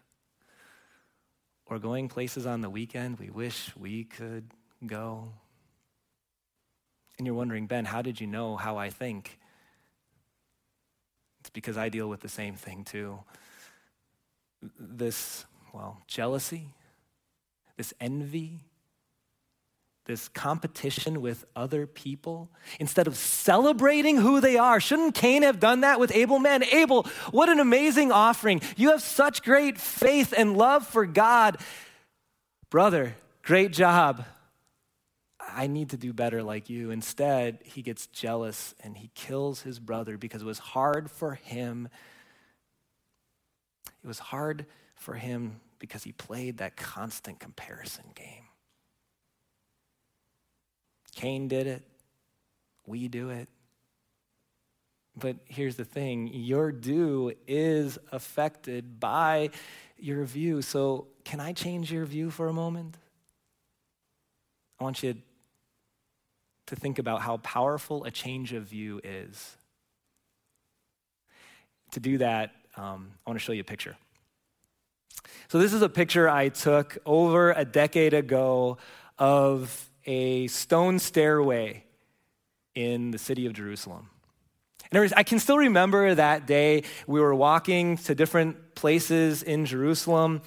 or 1.67 1.79
going 1.79 2.09
places 2.09 2.47
on 2.47 2.61
the 2.61 2.71
weekend 2.71 3.19
we 3.19 3.31
wish 3.31 3.75
we 3.77 4.05
could 4.05 4.51
go. 4.87 5.29
And 7.19 7.27
you're 7.27 7.37
wondering, 7.37 7.67
Ben, 7.67 7.85
how 7.85 8.03
did 8.03 8.21
you 8.21 8.27
know 8.27 8.57
how 8.57 8.77
I 8.77 8.91
think? 8.91 9.39
It's 11.41 11.51
because 11.51 11.77
I 11.77 11.89
deal 11.89 12.09
with 12.09 12.21
the 12.21 12.29
same 12.29 12.55
thing 12.55 12.85
too. 12.85 13.19
This, 14.79 15.45
well, 15.73 15.99
jealousy, 16.07 16.69
this 17.77 17.93
envy, 18.01 18.61
this 20.05 20.29
competition 20.29 21.21
with 21.21 21.45
other 21.55 21.87
people 21.87 22.51
instead 22.81 23.07
of 23.07 23.17
celebrating 23.17 24.17
who 24.17 24.41
they 24.41 24.57
are. 24.57 24.81
Shouldn't 24.81 25.15
Cain 25.15 25.43
have 25.43 25.61
done 25.61 25.83
that 25.83 26.01
with 26.01 26.15
Abel? 26.15 26.39
Man, 26.39 26.65
Abel, 26.65 27.05
what 27.31 27.49
an 27.49 27.61
amazing 27.61 28.11
offering. 28.11 28.61
You 28.77 28.91
have 28.91 29.03
such 29.03 29.43
great 29.43 29.79
faith 29.79 30.35
and 30.37 30.57
love 30.57 30.87
for 30.87 31.07
God. 31.07 31.59
Brother, 32.69 33.15
great 33.43 33.73
job. 33.73 34.25
I 35.41 35.67
need 35.67 35.91
to 35.91 35.97
do 35.97 36.13
better 36.13 36.43
like 36.43 36.71
you. 36.71 36.91
Instead, 36.91 37.59
he 37.65 37.83
gets 37.83 38.07
jealous 38.07 38.75
and 38.81 38.97
he 38.97 39.11
kills 39.15 39.63
his 39.63 39.79
brother 39.79 40.17
because 40.17 40.43
it 40.43 40.47
was 40.47 40.59
hard 40.59 41.11
for 41.11 41.35
him. 41.35 41.89
It 44.03 44.07
was 44.07 44.19
hard 44.19 44.67
for 44.95 45.15
him 45.15 45.61
because 45.79 46.05
he 46.05 46.13
played 46.13 46.59
that 46.59 46.77
constant 46.77 47.41
comparison 47.41 48.05
game. 48.15 48.45
Cain 51.15 51.49
did 51.49 51.67
it, 51.67 51.83
we 52.87 53.09
do 53.09 53.31
it. 53.31 53.49
But 55.17 55.37
here's 55.47 55.77
the 55.77 55.85
thing 55.85 56.31
your 56.33 56.73
do 56.73 57.33
is 57.47 57.99
affected 58.11 58.99
by 58.99 59.51
your 59.99 60.25
view. 60.25 60.63
So, 60.63 61.09
can 61.25 61.39
I 61.39 61.53
change 61.53 61.93
your 61.93 62.07
view 62.07 62.31
for 62.31 62.49
a 62.49 62.53
moment? 62.53 62.97
I 64.81 64.85
want 64.85 65.03
you 65.03 65.17
to 66.67 66.77
think 66.77 66.99
about 66.99 67.21
how 67.21 67.37
powerful 67.39 68.05
a 68.05 68.11
change 68.11 68.53
of 68.53 68.65
view 68.65 69.01
is. 69.05 69.57
To 71.93 72.01
do 72.01 72.19
that, 72.19 72.53
um, 72.77 73.13
I 73.27 73.31
want 73.31 73.39
to 73.39 73.45
show 73.45 73.53
you 73.53 73.61
a 73.61 73.65
picture. 73.65 73.97
So, 75.49 75.59
this 75.59 75.75
is 75.75 75.83
a 75.83 75.91
picture 75.91 76.29
I 76.29 76.49
took 76.49 76.97
over 77.05 77.53
a 77.53 77.67
decade 77.67 78.15
ago 78.15 78.79
of 79.19 79.91
a 80.07 80.47
stone 80.49 80.99
stairway 80.99 81.85
in 82.75 83.11
the 83.11 83.19
city 83.19 83.47
of 83.47 83.53
Jerusalem. 83.53 84.09
And 84.91 85.13
I 85.17 85.23
can 85.23 85.39
still 85.39 85.57
remember 85.57 86.15
that 86.15 86.47
day. 86.47 86.83
We 87.07 87.21
were 87.21 87.35
walking 87.35 87.97
to 87.99 88.15
different 88.15 88.75
places 88.75 89.43
in 89.43 89.65
Jerusalem, 89.65 90.43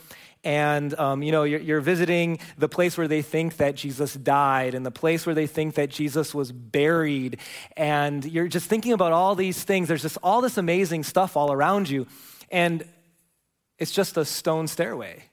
and 0.46 0.98
um, 1.00 1.24
you 1.24 1.32
know 1.32 1.44
you're, 1.44 1.60
you're, 1.60 1.82
visiting 1.82 2.40
the 2.58 2.70
place 2.70 2.98
where 2.98 3.08
they 3.08 3.22
think 3.22 3.58
that 3.58 3.76
jesus 3.76 4.14
died 4.14 4.76
and 4.76 4.86
the 4.86 4.92
place 4.92 5.26
where 5.26 5.36
they 5.36 5.48
think 5.48 5.74
that 5.76 5.90
jesus 5.90 6.34
was 6.34 6.52
buried 6.52 7.40
and 7.76 8.24
you're 8.24 8.48
just 8.48 8.68
thinking 8.70 8.94
about 8.94 9.12
all 9.12 9.36
these 9.36 9.64
things 9.64 9.88
there's 9.88 10.04
just 10.04 10.18
all 10.24 10.42
this 10.42 10.58
amazing 10.58 11.04
stuff 11.04 11.36
all 11.36 11.52
around 11.52 11.90
you 11.90 12.06
and 12.52 12.88
it's 13.80 13.92
just 13.92 14.16
a 14.18 14.24
stone 14.24 14.68
stairway 14.68 15.24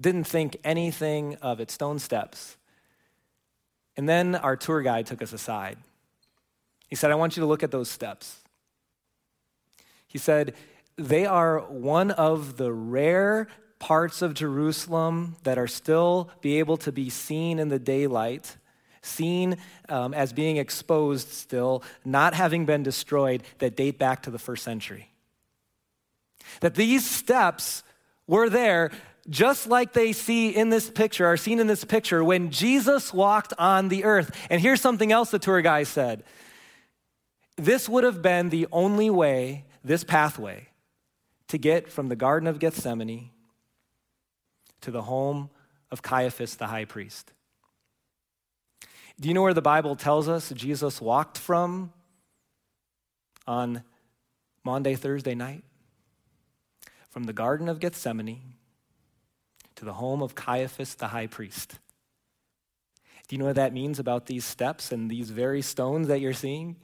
didn't 0.00 0.24
think 0.24 0.56
anything 0.64 1.34
of 1.36 1.58
its 1.58 1.72
stone 1.72 1.98
steps 1.98 2.56
and 3.96 4.08
then 4.08 4.34
our 4.34 4.56
tour 4.56 4.82
guide 4.82 5.06
took 5.06 5.22
us 5.22 5.32
aside 5.32 5.78
he 6.88 6.96
said 6.96 7.10
i 7.10 7.14
want 7.14 7.36
you 7.36 7.40
to 7.40 7.46
look 7.46 7.62
at 7.62 7.70
those 7.70 7.90
steps 7.90 8.40
he 10.06 10.18
said 10.18 10.54
they 10.96 11.24
are 11.24 11.60
one 11.60 12.10
of 12.10 12.56
the 12.56 12.72
rare 12.72 13.48
parts 13.78 14.22
of 14.22 14.32
Jerusalem 14.32 15.34
that 15.42 15.58
are 15.58 15.66
still 15.66 16.30
be 16.40 16.60
able 16.60 16.76
to 16.76 16.92
be 16.92 17.10
seen 17.10 17.58
in 17.58 17.68
the 17.68 17.80
daylight, 17.80 18.56
seen 19.02 19.56
um, 19.88 20.14
as 20.14 20.32
being 20.32 20.56
exposed 20.56 21.28
still, 21.30 21.82
not 22.04 22.32
having 22.32 22.64
been 22.64 22.84
destroyed, 22.84 23.42
that 23.58 23.74
date 23.74 23.98
back 23.98 24.22
to 24.22 24.30
the 24.30 24.38
first 24.38 24.62
century. 24.62 25.10
That 26.60 26.76
these 26.76 27.08
steps 27.08 27.82
were 28.28 28.48
there 28.48 28.92
just 29.28 29.68
like 29.68 29.92
they 29.92 30.12
see 30.12 30.50
in 30.50 30.70
this 30.70 30.90
picture, 30.90 31.26
are 31.26 31.36
seen 31.36 31.60
in 31.60 31.66
this 31.66 31.84
picture 31.84 32.24
when 32.24 32.50
Jesus 32.50 33.12
walked 33.12 33.52
on 33.58 33.88
the 33.88 34.04
earth. 34.04 34.36
And 34.50 34.60
here's 34.60 34.80
something 34.80 35.12
else 35.12 35.30
the 35.30 35.38
tour 35.38 35.62
guide 35.62 35.86
said. 35.86 36.24
This 37.56 37.88
would 37.88 38.04
have 38.04 38.22
been 38.22 38.48
the 38.48 38.66
only 38.72 39.10
way, 39.10 39.64
this 39.84 40.04
pathway, 40.04 40.68
to 41.48 41.58
get 41.58 41.90
from 41.90 42.08
the 42.08 42.16
Garden 42.16 42.48
of 42.48 42.58
Gethsemane 42.58 43.30
to 44.80 44.90
the 44.90 45.02
home 45.02 45.50
of 45.90 46.02
Caiaphas 46.02 46.56
the 46.56 46.66
high 46.66 46.84
priest. 46.86 47.32
Do 49.20 49.28
you 49.28 49.34
know 49.34 49.42
where 49.42 49.54
the 49.54 49.62
Bible 49.62 49.94
tells 49.94 50.28
us 50.28 50.50
Jesus 50.50 51.00
walked 51.00 51.38
from 51.38 51.92
on 53.46 53.84
Maundy, 54.64 54.96
Thursday 54.96 55.34
night? 55.34 55.62
From 57.10 57.24
the 57.24 57.32
Garden 57.32 57.68
of 57.68 57.78
Gethsemane 57.78 58.51
to 59.82 59.86
the 59.86 59.94
home 59.94 60.22
of 60.22 60.36
Caiaphas 60.36 60.94
the 60.94 61.08
high 61.08 61.26
priest. 61.26 61.76
Do 63.26 63.34
you 63.34 63.38
know 63.38 63.46
what 63.46 63.56
that 63.56 63.72
means 63.72 63.98
about 63.98 64.26
these 64.26 64.44
steps 64.44 64.92
and 64.92 65.10
these 65.10 65.28
very 65.28 65.60
stones 65.60 66.06
that 66.06 66.20
you're 66.20 66.32
seeing? 66.32 66.76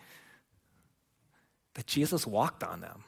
That 1.74 1.86
Jesus 1.86 2.26
walked 2.26 2.64
on 2.64 2.80
them. 2.80 3.04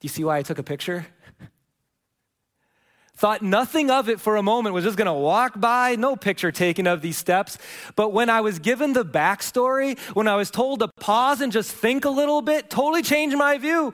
Do 0.00 0.06
you 0.06 0.08
see 0.08 0.24
why 0.24 0.38
I 0.38 0.42
took 0.42 0.58
a 0.58 0.62
picture? 0.62 1.06
Thought 3.16 3.42
nothing 3.42 3.90
of 3.90 4.08
it 4.08 4.20
for 4.20 4.36
a 4.36 4.42
moment, 4.42 4.74
was 4.74 4.84
just 4.84 4.96
gonna 4.96 5.12
walk 5.12 5.60
by, 5.60 5.96
no 5.96 6.16
picture 6.16 6.50
taken 6.50 6.86
of 6.86 7.02
these 7.02 7.18
steps. 7.18 7.58
But 7.94 8.14
when 8.14 8.30
I 8.30 8.40
was 8.40 8.58
given 8.58 8.94
the 8.94 9.04
backstory, 9.04 9.98
when 10.14 10.28
I 10.28 10.36
was 10.36 10.50
told 10.50 10.80
to 10.80 10.88
pause 10.98 11.42
and 11.42 11.52
just 11.52 11.72
think 11.72 12.06
a 12.06 12.10
little 12.10 12.40
bit, 12.40 12.70
totally 12.70 13.02
changed 13.02 13.36
my 13.36 13.58
view. 13.58 13.92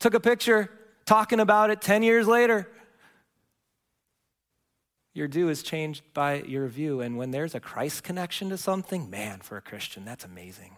Took 0.00 0.14
a 0.14 0.20
picture, 0.20 0.68
talking 1.12 1.40
about 1.40 1.68
it 1.68 1.82
10 1.82 2.02
years 2.02 2.26
later. 2.26 2.66
Your 5.12 5.28
view 5.28 5.50
is 5.50 5.62
changed 5.62 6.02
by 6.14 6.40
your 6.40 6.66
view. 6.68 7.02
And 7.02 7.18
when 7.18 7.32
there's 7.32 7.54
a 7.54 7.60
Christ 7.60 8.02
connection 8.02 8.48
to 8.48 8.56
something, 8.56 9.10
man, 9.10 9.40
for 9.40 9.58
a 9.58 9.60
Christian, 9.60 10.06
that's 10.06 10.24
amazing. 10.24 10.74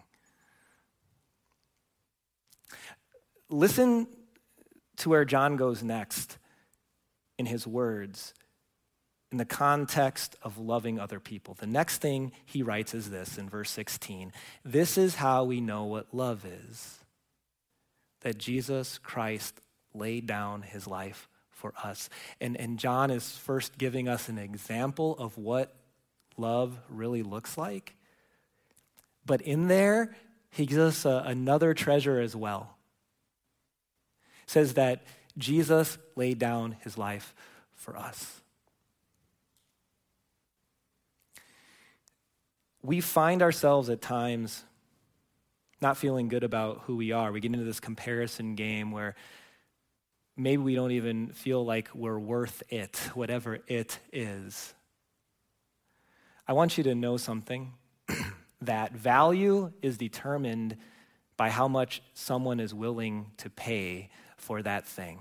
Listen 3.49 4.09
to 4.97 5.09
where 5.09 5.25
John 5.25 5.55
goes 5.55 5.85
next 5.85 6.39
in 7.39 7.47
his 7.47 7.65
words 7.65 8.35
in 9.31 9.39
the 9.39 9.45
context 9.45 10.35
of 10.43 10.59
loving 10.59 10.99
other 10.99 11.21
people. 11.21 11.55
The 11.55 11.69
next 11.69 11.99
thing 11.99 12.33
he 12.45 12.65
writes 12.65 12.93
is 12.93 13.09
this 13.09 13.39
in 13.39 13.49
verse 13.49 13.71
16 13.71 14.33
This 14.65 14.99
is 14.99 15.15
how 15.15 15.45
we 15.45 15.61
know 15.61 15.85
what 15.85 16.13
love 16.13 16.45
is 16.45 16.99
that 18.23 18.37
Jesus 18.37 18.99
Christ 18.99 19.61
laid 19.95 20.27
down 20.27 20.63
his 20.63 20.87
life 20.87 21.29
for 21.51 21.73
us. 21.83 22.11
And, 22.41 22.57
and 22.57 22.79
John 22.79 23.11
is 23.11 23.37
first 23.37 23.79
giving 23.79 24.09
us 24.09 24.29
an 24.29 24.39
example 24.39 25.17
of 25.19 25.39
what 25.39 25.75
love 26.37 26.79
really 26.89 27.23
looks 27.23 27.57
like. 27.57 27.95
But 29.25 29.41
in 29.41 29.69
there, 29.69 30.15
he 30.51 30.67
gives 30.67 30.81
us 30.81 31.05
a, 31.05 31.23
another 31.27 31.75
treasure 31.75 32.21
as 32.21 32.37
well. 32.37 32.77
says 34.47 34.75
that 34.75 35.05
Jesus 35.39 35.99
laid 36.17 36.39
down 36.39 36.77
his 36.83 36.99
life 36.99 37.35
for 37.75 37.97
us. 37.97 38.41
We 42.83 43.01
find 43.01 43.43
ourselves 43.43 43.89
at 43.89 44.03
times 44.03 44.63
not 45.81 45.97
feeling 45.97 46.29
good 46.29 46.45
about 46.45 46.83
who 46.85 46.97
we 46.97 47.13
are. 47.13 47.33
We 47.33 47.41
get 47.41 47.53
into 47.53 47.65
this 47.65 47.81
comparison 47.81 48.55
game 48.55 48.91
where 48.91 49.15
maybe 50.37 50.63
we 50.63 50.75
don't 50.75 50.93
even 50.93 51.29
feel 51.29 51.65
like 51.65 51.89
we're 51.95 52.19
worth 52.19 52.63
it, 52.69 52.97
whatever 53.15 53.59
it 53.67 53.99
is. 54.13 54.75
I 56.47 56.53
want 56.53 56.77
you 56.77 56.85
to 56.85 56.95
know 56.95 57.17
something 57.17 57.73
that 58.63 58.93
value 58.93 59.73
is 59.83 59.97
determined 59.97 60.77
by 61.37 61.51
how 61.51 61.69
much 61.69 62.03
someone 62.13 62.61
is 62.61 62.75
willing 62.75 63.27
to 63.39 63.51
pay 63.51 64.11
for 64.37 64.63
that 64.63 64.87
thing. 64.87 65.21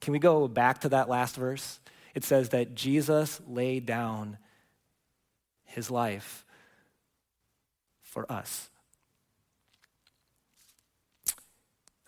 Can 0.00 0.12
we 0.12 0.18
go 0.18 0.48
back 0.48 0.80
to 0.80 0.88
that 0.90 1.08
last 1.08 1.36
verse? 1.36 1.80
It 2.14 2.24
says 2.24 2.48
that 2.50 2.74
Jesus 2.74 3.40
laid 3.46 3.86
down 3.86 4.38
his 5.64 5.90
life 5.90 6.44
for 8.02 8.30
us. 8.30 8.70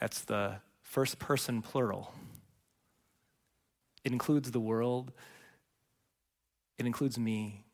That's 0.00 0.22
the 0.22 0.56
first 0.92 1.18
person 1.18 1.62
plural. 1.62 2.12
It 4.04 4.12
includes 4.12 4.50
the 4.50 4.60
world, 4.60 5.10
it 6.78 6.84
includes 6.84 7.18
me, 7.18 7.64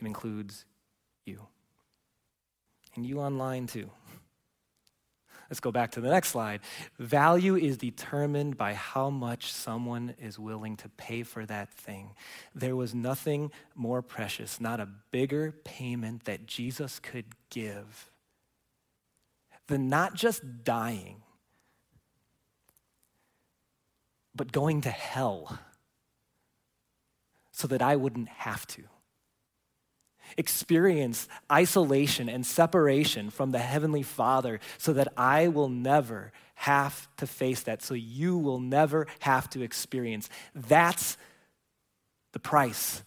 it 0.00 0.06
includes 0.06 0.64
you. 1.24 1.46
And 2.96 3.06
you 3.06 3.20
online 3.20 3.68
too. 3.68 3.88
Let's 5.48 5.60
go 5.60 5.70
back 5.70 5.92
to 5.92 6.00
the 6.00 6.08
next 6.08 6.30
slide. 6.30 6.62
Value 6.98 7.54
is 7.54 7.76
determined 7.76 8.56
by 8.56 8.74
how 8.74 9.08
much 9.08 9.52
someone 9.52 10.16
is 10.20 10.40
willing 10.40 10.76
to 10.78 10.88
pay 10.88 11.22
for 11.22 11.46
that 11.46 11.70
thing. 11.70 12.16
There 12.56 12.74
was 12.74 12.92
nothing 12.92 13.52
more 13.76 14.02
precious, 14.02 14.60
not 14.60 14.80
a 14.80 14.88
bigger 15.12 15.52
payment 15.64 16.24
that 16.24 16.46
Jesus 16.46 16.98
could 16.98 17.26
give 17.50 18.10
than 19.68 19.88
not 19.88 20.14
just 20.14 20.64
dying, 20.64 21.21
but 24.34 24.52
going 24.52 24.80
to 24.82 24.90
hell 24.90 25.58
so 27.52 27.66
that 27.68 27.82
I 27.82 27.96
wouldn't 27.96 28.28
have 28.28 28.66
to 28.68 28.82
experience 30.36 31.28
isolation 31.50 32.28
and 32.28 32.46
separation 32.46 33.30
from 33.30 33.50
the 33.50 33.58
Heavenly 33.58 34.02
Father 34.02 34.60
so 34.78 34.92
that 34.94 35.08
I 35.16 35.48
will 35.48 35.68
never 35.68 36.32
have 36.54 37.08
to 37.16 37.26
face 37.26 37.62
that, 37.62 37.82
so 37.82 37.94
you 37.94 38.38
will 38.38 38.60
never 38.60 39.06
have 39.20 39.50
to 39.50 39.62
experience. 39.62 40.28
That's 40.54 41.16
the 42.32 42.38
price 42.38 43.02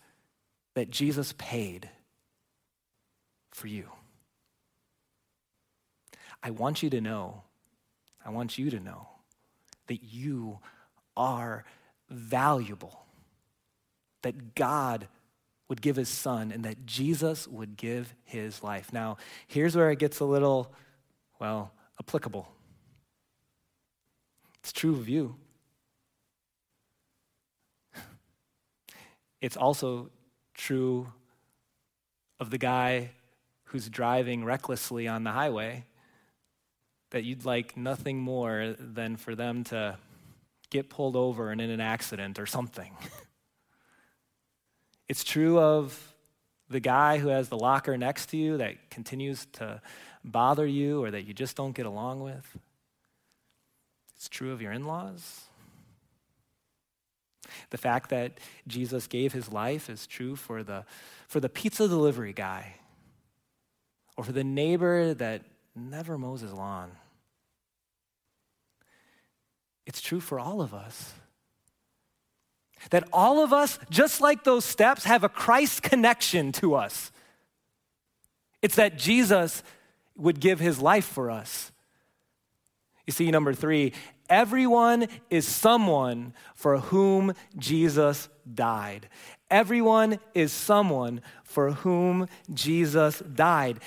that 0.73 0.89
Jesus 0.89 1.33
paid 1.37 1.89
for 3.51 3.67
you. 3.67 3.89
I 6.43 6.51
want 6.51 6.83
you 6.83 6.89
to 6.91 7.01
know, 7.01 7.41
I 8.23 8.29
want 8.29 8.57
you 8.57 8.69
to 8.69 8.79
know 8.79 9.07
that 9.87 10.03
you 10.03 10.59
are 11.15 11.65
valuable, 12.09 13.05
that 14.23 14.55
God 14.55 15.07
would 15.67 15.81
give 15.81 15.95
his 15.95 16.09
son 16.09 16.51
and 16.51 16.63
that 16.65 16.85
Jesus 16.85 17.47
would 17.47 17.75
give 17.77 18.13
his 18.23 18.63
life. 18.63 18.93
Now, 18.93 19.17
here's 19.47 19.75
where 19.75 19.89
it 19.91 19.99
gets 19.99 20.19
a 20.19 20.25
little, 20.25 20.71
well, 21.39 21.73
applicable. 21.99 22.47
It's 24.59 24.71
true 24.71 24.95
of 24.95 25.09
you. 25.09 25.35
It's 29.41 29.57
also 29.57 30.09
true 30.55 31.11
of 32.39 32.49
the 32.49 32.57
guy 32.57 33.11
who's 33.65 33.89
driving 33.89 34.43
recklessly 34.43 35.07
on 35.07 35.23
the 35.23 35.31
highway 35.31 35.85
that 37.11 37.23
you'd 37.23 37.45
like 37.45 37.77
nothing 37.77 38.19
more 38.19 38.75
than 38.79 39.17
for 39.17 39.35
them 39.35 39.63
to 39.65 39.97
get 40.69 40.89
pulled 40.89 41.15
over 41.15 41.51
and 41.51 41.61
in 41.61 41.69
an 41.69 41.81
accident 41.81 42.39
or 42.39 42.45
something. 42.45 42.91
It's 45.07 45.23
true 45.23 45.59
of 45.59 46.15
the 46.69 46.79
guy 46.79 47.19
who 47.19 47.27
has 47.27 47.49
the 47.49 47.57
locker 47.57 47.97
next 47.97 48.27
to 48.27 48.37
you 48.37 48.57
that 48.57 48.89
continues 48.89 49.45
to 49.53 49.81
bother 50.23 50.65
you 50.65 51.03
or 51.03 51.11
that 51.11 51.23
you 51.23 51.33
just 51.33 51.55
don't 51.55 51.75
get 51.75 51.85
along 51.85 52.21
with. 52.21 52.57
It's 54.15 54.27
true 54.27 54.51
of 54.51 54.61
your 54.61 54.71
in 54.71 54.85
laws. 54.85 55.41
The 57.69 57.77
fact 57.77 58.09
that 58.09 58.39
Jesus 58.67 59.05
gave 59.05 59.31
his 59.31 59.51
life 59.51 59.89
is 59.89 60.07
true 60.07 60.35
for 60.35 60.63
the, 60.63 60.85
for 61.27 61.39
the 61.39 61.49
pizza 61.49 61.87
delivery 61.87 62.33
guy 62.33 62.77
or 64.17 64.23
for 64.23 64.31
the 64.31 64.43
neighbor 64.43 65.13
that 65.13 65.43
never 65.75 66.17
mows 66.17 66.41
his 66.41 66.53
lawn. 66.53 66.91
It's 69.85 70.01
true 70.01 70.19
for 70.19 70.39
all 70.39 70.61
of 70.61 70.73
us. 70.73 71.13
That 72.89 73.07
all 73.11 73.43
of 73.43 73.53
us, 73.53 73.79
just 73.89 74.21
like 74.21 74.43
those 74.43 74.65
steps, 74.65 75.05
have 75.05 75.23
a 75.23 75.29
Christ 75.29 75.81
connection 75.81 76.51
to 76.53 76.75
us. 76.75 77.11
It's 78.61 78.75
that 78.75 78.97
Jesus 78.97 79.63
would 80.15 80.39
give 80.39 80.59
his 80.59 80.79
life 80.79 81.05
for 81.05 81.31
us. 81.31 81.71
You 83.05 83.13
see, 83.13 83.29
number 83.31 83.53
three, 83.53 83.93
everyone 84.29 85.07
is 85.29 85.47
someone 85.47 86.33
for 86.55 86.79
whom 86.79 87.33
Jesus 87.57 88.29
died. 88.51 89.09
Everyone 89.51 90.19
is 90.33 90.51
someone 90.51 91.21
for 91.43 91.71
whom 91.71 92.27
Jesus 92.53 93.19
died. 93.19 93.79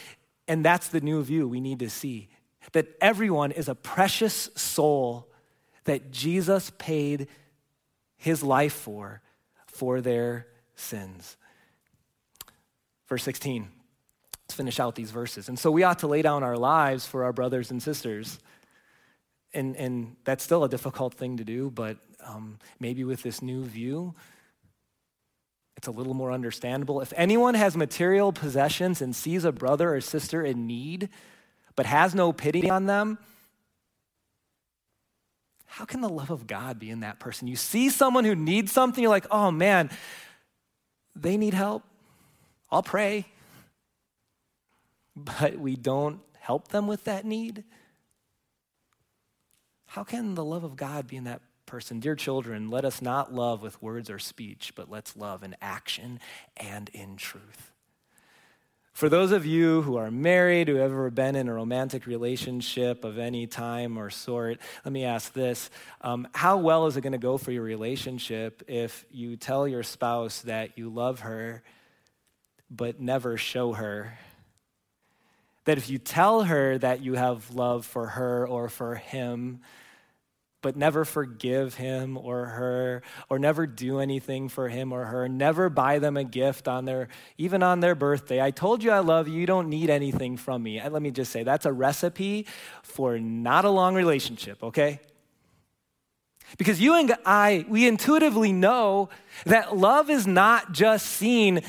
And 0.46 0.64
that's 0.64 0.88
the 0.88 1.00
new 1.00 1.22
view 1.22 1.48
we 1.48 1.60
need 1.60 1.80
to 1.80 1.90
see 1.90 2.28
that 2.72 2.86
everyone 3.00 3.50
is 3.50 3.68
a 3.68 3.74
precious 3.74 4.50
soul 4.54 5.28
that 5.88 6.10
Jesus 6.10 6.70
paid 6.78 7.28
his 8.16 8.42
life 8.42 8.72
for, 8.72 9.22
for 9.66 10.00
their 10.00 10.46
sins. 10.76 11.36
Verse 13.08 13.22
16. 13.22 13.68
Let's 14.44 14.54
finish 14.54 14.80
out 14.80 14.94
these 14.94 15.10
verses. 15.10 15.48
And 15.48 15.58
so 15.58 15.70
we 15.70 15.82
ought 15.82 16.00
to 16.00 16.06
lay 16.06 16.22
down 16.22 16.42
our 16.42 16.56
lives 16.56 17.06
for 17.06 17.24
our 17.24 17.32
brothers 17.32 17.70
and 17.70 17.82
sisters. 17.82 18.38
And, 19.54 19.76
and 19.76 20.16
that's 20.24 20.44
still 20.44 20.64
a 20.64 20.68
difficult 20.68 21.14
thing 21.14 21.38
to 21.38 21.44
do, 21.44 21.70
but 21.70 21.96
um, 22.24 22.58
maybe 22.78 23.04
with 23.04 23.22
this 23.22 23.40
new 23.40 23.64
view, 23.64 24.14
it's 25.76 25.86
a 25.86 25.90
little 25.90 26.14
more 26.14 26.32
understandable. 26.32 27.00
If 27.00 27.12
anyone 27.16 27.54
has 27.54 27.76
material 27.76 28.32
possessions 28.32 29.00
and 29.00 29.14
sees 29.14 29.44
a 29.44 29.52
brother 29.52 29.94
or 29.94 30.00
sister 30.00 30.42
in 30.42 30.66
need, 30.66 31.08
but 31.76 31.86
has 31.86 32.14
no 32.14 32.32
pity 32.32 32.68
on 32.68 32.86
them, 32.86 33.18
how 35.78 35.84
can 35.84 36.00
the 36.00 36.08
love 36.08 36.30
of 36.30 36.48
God 36.48 36.80
be 36.80 36.90
in 36.90 37.00
that 37.00 37.20
person? 37.20 37.46
You 37.46 37.54
see 37.54 37.88
someone 37.88 38.24
who 38.24 38.34
needs 38.34 38.72
something, 38.72 39.00
you're 39.00 39.12
like, 39.12 39.28
oh 39.30 39.52
man, 39.52 39.90
they 41.14 41.36
need 41.36 41.54
help. 41.54 41.84
I'll 42.68 42.82
pray. 42.82 43.26
But 45.14 45.58
we 45.58 45.74
don't 45.74 46.20
help 46.38 46.68
them 46.68 46.86
with 46.86 47.04
that 47.04 47.24
need. 47.24 47.64
How 49.86 50.04
can 50.04 50.36
the 50.36 50.44
love 50.44 50.62
of 50.62 50.76
God 50.76 51.08
be 51.08 51.16
in 51.16 51.24
that 51.24 51.42
person? 51.66 51.98
Dear 51.98 52.14
children, 52.14 52.70
let 52.70 52.84
us 52.84 53.02
not 53.02 53.34
love 53.34 53.60
with 53.60 53.82
words 53.82 54.10
or 54.10 54.20
speech, 54.20 54.72
but 54.76 54.88
let's 54.88 55.16
love 55.16 55.42
in 55.42 55.56
action 55.60 56.20
and 56.56 56.88
in 56.90 57.16
truth. 57.16 57.67
For 58.98 59.08
those 59.08 59.30
of 59.30 59.46
you 59.46 59.82
who 59.82 59.96
are 59.96 60.10
married, 60.10 60.66
who 60.66 60.74
have 60.74 60.90
ever 60.90 61.08
been 61.08 61.36
in 61.36 61.48
a 61.48 61.54
romantic 61.54 62.04
relationship 62.04 63.04
of 63.04 63.16
any 63.16 63.46
time 63.46 63.96
or 63.96 64.10
sort, 64.10 64.58
let 64.84 64.90
me 64.90 65.04
ask 65.04 65.32
this. 65.32 65.70
Um, 66.00 66.26
how 66.34 66.56
well 66.56 66.88
is 66.88 66.96
it 66.96 67.02
going 67.02 67.12
to 67.12 67.18
go 67.18 67.38
for 67.38 67.52
your 67.52 67.62
relationship 67.62 68.64
if 68.66 69.06
you 69.12 69.36
tell 69.36 69.68
your 69.68 69.84
spouse 69.84 70.40
that 70.40 70.76
you 70.76 70.88
love 70.88 71.20
her, 71.20 71.62
but 72.72 73.00
never 73.00 73.36
show 73.36 73.72
her? 73.72 74.18
That 75.64 75.78
if 75.78 75.88
you 75.88 75.98
tell 75.98 76.42
her 76.42 76.76
that 76.78 77.00
you 77.00 77.14
have 77.14 77.54
love 77.54 77.86
for 77.86 78.04
her 78.04 78.48
or 78.48 78.68
for 78.68 78.96
him, 78.96 79.60
but 80.60 80.76
never 80.76 81.04
forgive 81.04 81.74
him 81.74 82.16
or 82.16 82.46
her 82.46 83.02
or 83.30 83.38
never 83.38 83.66
do 83.66 84.00
anything 84.00 84.48
for 84.48 84.68
him 84.68 84.92
or 84.92 85.04
her 85.04 85.28
never 85.28 85.68
buy 85.68 85.98
them 85.98 86.16
a 86.16 86.24
gift 86.24 86.66
on 86.66 86.84
their 86.84 87.08
even 87.36 87.62
on 87.62 87.80
their 87.80 87.94
birthday. 87.94 88.42
I 88.42 88.50
told 88.50 88.82
you 88.82 88.90
i 88.90 88.98
love 88.98 89.28
you. 89.28 89.38
You 89.38 89.46
don't 89.46 89.68
need 89.68 89.90
anything 89.90 90.36
from 90.36 90.62
me. 90.62 90.82
Let 90.82 91.00
me 91.00 91.10
just 91.10 91.30
say 91.30 91.44
that's 91.44 91.66
a 91.66 91.72
recipe 91.72 92.46
for 92.82 93.18
not 93.18 93.64
a 93.64 93.70
long 93.70 93.94
relationship 93.94 94.62
okay? 94.62 95.00
Because 96.56 96.80
you 96.80 96.94
and 96.94 97.14
i 97.24 97.64
we 97.68 97.86
intuitively 97.86 98.52
know 98.52 99.10
that 99.46 99.76
love 99.76 100.10
is 100.10 100.26
not 100.26 100.72
just 100.72 101.06
seen 101.06 101.60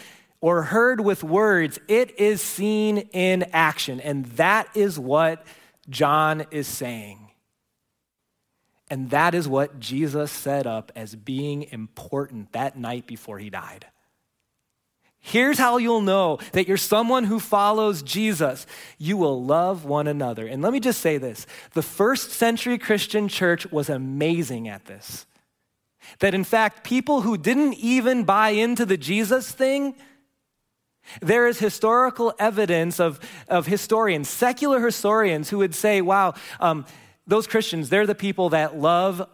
or 0.41 0.63
heard 0.63 1.02
with 1.02 1.23
words. 1.23 1.80
It 1.88 2.17
is 2.19 2.41
seen 2.41 3.10
in 3.12 3.43
action. 3.54 3.99
And 3.99 4.25
that 4.38 4.67
is 4.75 4.97
what 4.97 5.45
john 5.89 6.45
is 6.52 6.67
saying 6.67 7.29
and 8.89 9.10
that 9.12 9.36
is 9.36 9.47
what 9.47 9.80
Jesus 9.80 10.32
set 10.32 10.65
up 10.65 10.91
as 10.95 11.15
being 11.15 11.63
important 11.71 12.52
that 12.54 12.78
night 12.78 13.06
before 13.06 13.38
he 13.39 13.49
died. 13.49 13.86
Here's 15.21 15.58
how 15.58 15.78
you'll 15.78 16.02
know 16.02 16.39
that 16.54 16.67
you're 16.67 16.78
someone 16.78 17.25
who 17.25 17.39
follows 17.39 18.02
Jesus. 18.02 18.65
You 18.97 19.17
will 19.17 19.43
love 19.43 19.84
one 19.84 20.08
another. 20.08 20.47
And 20.47 20.62
let 20.62 20.71
me 20.71 20.80
just 20.80 21.02
say 21.02 21.17
this 21.17 21.45
the 21.73 21.82
first 21.82 22.32
century 22.32 22.78
Christian 22.78 23.28
church 23.28 23.69
was 23.71 23.89
amazing 23.89 24.69
at 24.69 24.86
this. 24.86 25.25
That 26.19 26.34
in 26.34 26.45
fact, 26.45 26.84
people 26.84 27.21
who 27.21 27.38
didn't 27.38 27.73
even 27.73 28.23
buy 28.23 28.52
into 28.52 28.86
the 28.86 28.97
Jesus 28.97 29.52
thing, 29.52 29.95
there 31.21 31.47
is 31.47 31.60
historical 31.60 32.34
evidence 32.39 32.99
of, 32.99 33.19
of 33.47 33.67
historians, 33.67 34.30
secular 34.30 34.84
historians, 34.84 35.49
who 35.49 35.58
would 35.58 35.75
say, 35.75 36.02
wow, 36.02 36.34
um, 36.60 36.86
those 37.30 37.46
Christians, 37.46 37.89
they're 37.89 38.08
the 38.08 38.15
people 38.15 38.50
that 38.50 38.76
love 38.76 39.28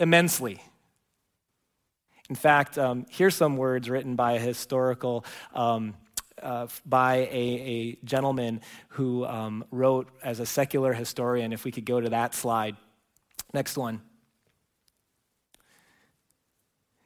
immensely. 0.00 0.62
In 2.30 2.34
fact, 2.34 2.78
um, 2.78 3.04
here's 3.10 3.34
some 3.34 3.58
words 3.58 3.90
written 3.90 4.16
by 4.16 4.32
a 4.32 4.38
historical 4.40 5.26
um, 5.54 5.94
uh, 6.42 6.66
by 6.84 7.16
a, 7.16 7.26
a, 7.32 7.98
gentleman 8.04 8.60
who 8.88 9.24
um, 9.24 9.64
wrote 9.70 10.08
as 10.22 10.40
a 10.40 10.46
secular 10.46 10.92
historian. 10.92 11.52
If 11.52 11.64
we 11.64 11.70
could 11.70 11.84
go 11.84 12.00
to 12.00 12.10
that 12.10 12.34
slide. 12.34 12.76
Next 13.52 13.76
one. 13.76 14.02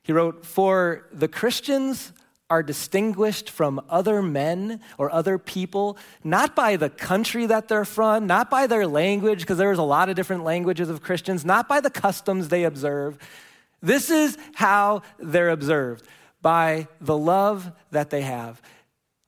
He 0.02 0.12
wrote, 0.12 0.46
For 0.46 1.06
the 1.12 1.28
Christians 1.28 2.12
are 2.50 2.62
distinguished 2.62 3.50
from 3.50 3.80
other 3.90 4.22
men 4.22 4.80
or 4.96 5.12
other 5.12 5.38
people, 5.38 5.98
not 6.24 6.56
by 6.56 6.76
the 6.76 6.88
country 6.88 7.46
that 7.46 7.68
they're 7.68 7.84
from, 7.84 8.26
not 8.26 8.48
by 8.48 8.66
their 8.66 8.86
language, 8.86 9.40
because 9.40 9.58
there's 9.58 9.78
a 9.78 9.82
lot 9.82 10.08
of 10.08 10.16
different 10.16 10.44
languages 10.44 10.88
of 10.88 11.02
Christians, 11.02 11.44
not 11.44 11.68
by 11.68 11.80
the 11.80 11.90
customs 11.90 12.48
they 12.48 12.64
observe. 12.64 13.18
This 13.82 14.10
is 14.10 14.38
how 14.54 15.02
they're 15.18 15.50
observed 15.50 16.06
by 16.40 16.88
the 17.00 17.16
love 17.16 17.70
that 17.90 18.10
they 18.10 18.22
have. 18.22 18.62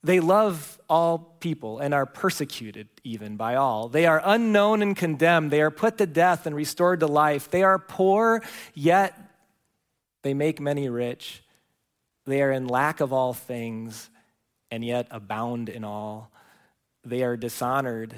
They 0.02 0.20
love 0.20 0.80
all 0.88 1.18
people 1.18 1.78
and 1.78 1.92
are 1.92 2.06
persecuted 2.06 2.88
even 3.04 3.36
by 3.36 3.56
all. 3.56 3.88
They 3.88 4.06
are 4.06 4.22
unknown 4.24 4.80
and 4.80 4.96
condemned. 4.96 5.50
They 5.50 5.60
are 5.60 5.70
put 5.70 5.98
to 5.98 6.06
death 6.06 6.46
and 6.46 6.56
restored 6.56 7.00
to 7.00 7.06
life. 7.06 7.50
They 7.50 7.62
are 7.62 7.78
poor, 7.78 8.42
yet 8.72 9.14
they 10.22 10.32
make 10.32 10.58
many 10.58 10.88
rich. 10.88 11.42
They 12.30 12.42
are 12.42 12.52
in 12.52 12.68
lack 12.68 13.00
of 13.00 13.12
all 13.12 13.34
things 13.34 14.08
and 14.70 14.84
yet 14.84 15.08
abound 15.10 15.68
in 15.68 15.82
all. 15.82 16.30
They 17.04 17.24
are 17.24 17.36
dishonored 17.36 18.14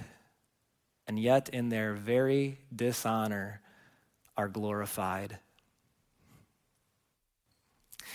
and 1.07 1.19
yet 1.19 1.49
in 1.49 1.71
their 1.71 1.95
very 1.95 2.59
dishonor 2.75 3.61
are 4.37 4.49
glorified. 4.49 5.39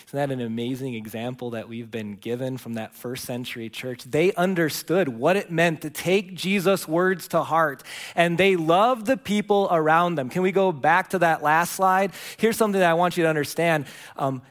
Isn't 0.07 0.17
that 0.17 0.31
an 0.31 0.39
amazing 0.39 0.93
example 0.93 1.49
that 1.49 1.67
we've 1.67 1.89
been 1.89 2.13
given 2.13 2.57
from 2.57 2.75
that 2.75 2.93
first 2.93 3.25
century 3.25 3.69
church? 3.69 4.03
They 4.03 4.33
understood 4.33 5.09
what 5.09 5.35
it 5.35 5.51
meant 5.51 5.81
to 5.81 5.89
take 5.89 6.35
Jesus' 6.35 6.87
words 6.87 7.27
to 7.29 7.43
heart, 7.43 7.83
and 8.15 8.37
they 8.37 8.55
loved 8.55 9.07
the 9.07 9.17
people 9.17 9.67
around 9.71 10.15
them. 10.15 10.29
Can 10.29 10.43
we 10.43 10.51
go 10.51 10.71
back 10.71 11.09
to 11.09 11.19
that 11.19 11.41
last 11.41 11.73
slide? 11.73 12.13
Here's 12.37 12.55
something 12.55 12.79
that 12.79 12.89
I 12.89 12.93
want 12.93 13.17
you 13.17 13.23
to 13.23 13.29
understand. 13.29 13.85
Um, 14.15 14.43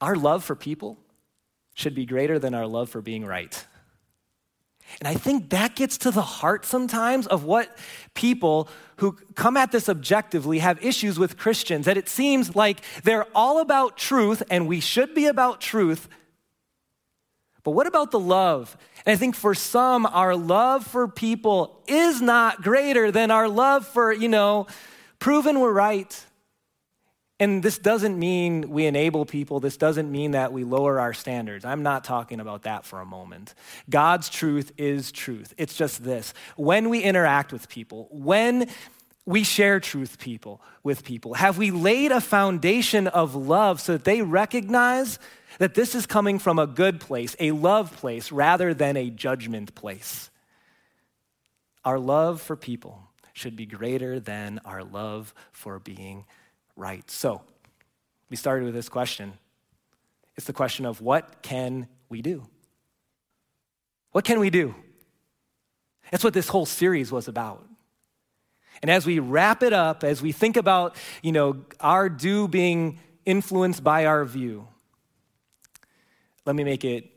our 0.00 0.16
love 0.16 0.44
for 0.44 0.54
people 0.54 0.98
should 1.74 1.94
be 1.94 2.06
greater 2.06 2.38
than 2.38 2.54
our 2.54 2.66
love 2.66 2.88
for 2.88 3.00
being 3.00 3.24
right. 3.24 3.64
And 4.98 5.06
I 5.06 5.14
think 5.14 5.50
that 5.50 5.76
gets 5.76 5.98
to 5.98 6.10
the 6.10 6.22
heart 6.22 6.64
sometimes 6.64 7.26
of 7.26 7.44
what 7.44 7.76
people 8.14 8.68
who 8.96 9.12
come 9.34 9.56
at 9.56 9.70
this 9.70 9.88
objectively 9.88 10.58
have 10.58 10.84
issues 10.84 11.18
with 11.18 11.36
Christians. 11.36 11.86
That 11.86 11.96
it 11.96 12.08
seems 12.08 12.56
like 12.56 12.80
they're 13.04 13.26
all 13.34 13.60
about 13.60 13.96
truth, 13.96 14.42
and 14.50 14.66
we 14.66 14.80
should 14.80 15.14
be 15.14 15.26
about 15.26 15.60
truth. 15.60 16.08
But 17.62 17.72
what 17.72 17.86
about 17.86 18.10
the 18.10 18.18
love? 18.18 18.76
And 19.06 19.12
I 19.12 19.16
think 19.16 19.36
for 19.36 19.54
some, 19.54 20.06
our 20.06 20.34
love 20.34 20.86
for 20.86 21.06
people 21.06 21.82
is 21.86 22.20
not 22.20 22.62
greater 22.62 23.10
than 23.12 23.30
our 23.30 23.48
love 23.48 23.86
for, 23.86 24.12
you 24.12 24.28
know, 24.28 24.66
proven 25.18 25.60
we're 25.60 25.72
right 25.72 26.26
and 27.40 27.62
this 27.62 27.78
doesn't 27.78 28.18
mean 28.18 28.68
we 28.68 28.84
enable 28.84 29.24
people. 29.24 29.60
This 29.60 29.78
doesn't 29.78 30.12
mean 30.12 30.32
that 30.32 30.52
we 30.52 30.62
lower 30.62 31.00
our 31.00 31.14
standards. 31.14 31.64
I'm 31.64 31.82
not 31.82 32.04
talking 32.04 32.38
about 32.38 32.62
that 32.62 32.84
for 32.84 33.00
a 33.00 33.06
moment. 33.06 33.54
God's 33.88 34.28
truth 34.28 34.72
is 34.76 35.10
truth. 35.10 35.54
It's 35.56 35.74
just 35.74 36.04
this. 36.04 36.34
When 36.56 36.90
we 36.90 37.00
interact 37.00 37.50
with 37.50 37.70
people, 37.70 38.08
when 38.10 38.68
we 39.24 39.42
share 39.42 39.80
truth 39.80 40.18
people 40.18 40.60
with 40.82 41.02
people, 41.02 41.32
have 41.32 41.56
we 41.56 41.70
laid 41.70 42.12
a 42.12 42.20
foundation 42.20 43.06
of 43.06 43.34
love 43.34 43.80
so 43.80 43.92
that 43.92 44.04
they 44.04 44.20
recognize 44.20 45.18
that 45.58 45.74
this 45.74 45.94
is 45.94 46.04
coming 46.04 46.38
from 46.38 46.58
a 46.58 46.66
good 46.66 47.00
place, 47.00 47.34
a 47.40 47.52
love 47.52 47.96
place, 47.96 48.30
rather 48.30 48.74
than 48.74 48.98
a 48.98 49.08
judgment 49.08 49.74
place? 49.74 50.28
Our 51.86 51.98
love 51.98 52.42
for 52.42 52.54
people 52.54 53.02
should 53.32 53.56
be 53.56 53.64
greater 53.64 54.20
than 54.20 54.60
our 54.66 54.84
love 54.84 55.32
for 55.52 55.78
being 55.78 56.26
right. 56.76 57.08
So, 57.10 57.42
we 58.28 58.36
started 58.36 58.64
with 58.64 58.74
this 58.74 58.88
question. 58.88 59.32
It's 60.36 60.46
the 60.46 60.52
question 60.52 60.86
of 60.86 61.00
what 61.00 61.42
can 61.42 61.88
we 62.08 62.22
do? 62.22 62.46
What 64.12 64.24
can 64.24 64.40
we 64.40 64.50
do? 64.50 64.74
That's 66.10 66.24
what 66.24 66.34
this 66.34 66.48
whole 66.48 66.66
series 66.66 67.12
was 67.12 67.28
about. 67.28 67.66
And 68.82 68.90
as 68.90 69.04
we 69.04 69.18
wrap 69.18 69.62
it 69.62 69.72
up, 69.72 70.04
as 70.04 70.22
we 70.22 70.32
think 70.32 70.56
about, 70.56 70.96
you 71.22 71.32
know, 71.32 71.64
our 71.80 72.08
do 72.08 72.48
being 72.48 72.98
influenced 73.26 73.84
by 73.84 74.06
our 74.06 74.24
view, 74.24 74.66
let 76.46 76.56
me 76.56 76.64
make 76.64 76.84
it 76.84 77.10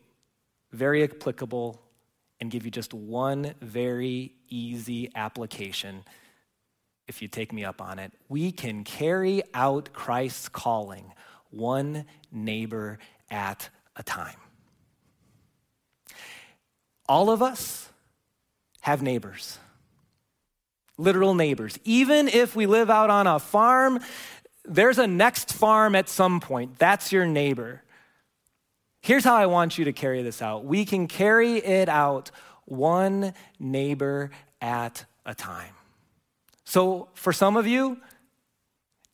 very 0.71 1.03
applicable 1.03 1.81
and 2.39 2.51
give 2.51 2.65
you 2.65 2.71
just 2.71 2.93
one 2.93 3.53
very 3.61 4.33
easy 4.49 5.09
application 5.15 6.03
if 7.07 7.21
you 7.21 7.27
take 7.27 7.51
me 7.51 7.65
up 7.65 7.81
on 7.81 7.99
it, 7.99 8.11
we 8.29 8.51
can 8.51 8.83
carry 8.83 9.43
out 9.53 9.93
Christ's 9.93 10.49
calling 10.49 11.11
one 11.49 12.05
neighbor 12.31 12.99
at 13.29 13.69
a 13.95 14.03
time. 14.03 14.35
All 17.07 17.29
of 17.29 17.41
us 17.41 17.89
have 18.81 19.01
neighbors, 19.01 19.59
literal 20.97 21.35
neighbors. 21.35 21.77
Even 21.83 22.27
if 22.27 22.55
we 22.55 22.65
live 22.65 22.89
out 22.89 23.09
on 23.09 23.27
a 23.27 23.39
farm, 23.39 23.99
there's 24.65 24.99
a 24.99 25.07
next 25.07 25.53
farm 25.53 25.95
at 25.95 26.07
some 26.07 26.39
point. 26.39 26.79
That's 26.79 27.11
your 27.11 27.25
neighbor. 27.25 27.83
Here's 29.01 29.25
how 29.25 29.35
I 29.35 29.47
want 29.47 29.77
you 29.77 29.85
to 29.85 29.93
carry 29.93 30.23
this 30.23 30.41
out 30.41 30.63
we 30.63 30.85
can 30.85 31.07
carry 31.07 31.57
it 31.57 31.89
out 31.89 32.31
one 32.65 33.33
neighbor 33.59 34.31
at 34.61 35.05
a 35.25 35.35
time. 35.35 35.73
So, 36.65 37.09
for 37.13 37.33
some 37.33 37.57
of 37.57 37.67
you, 37.67 37.97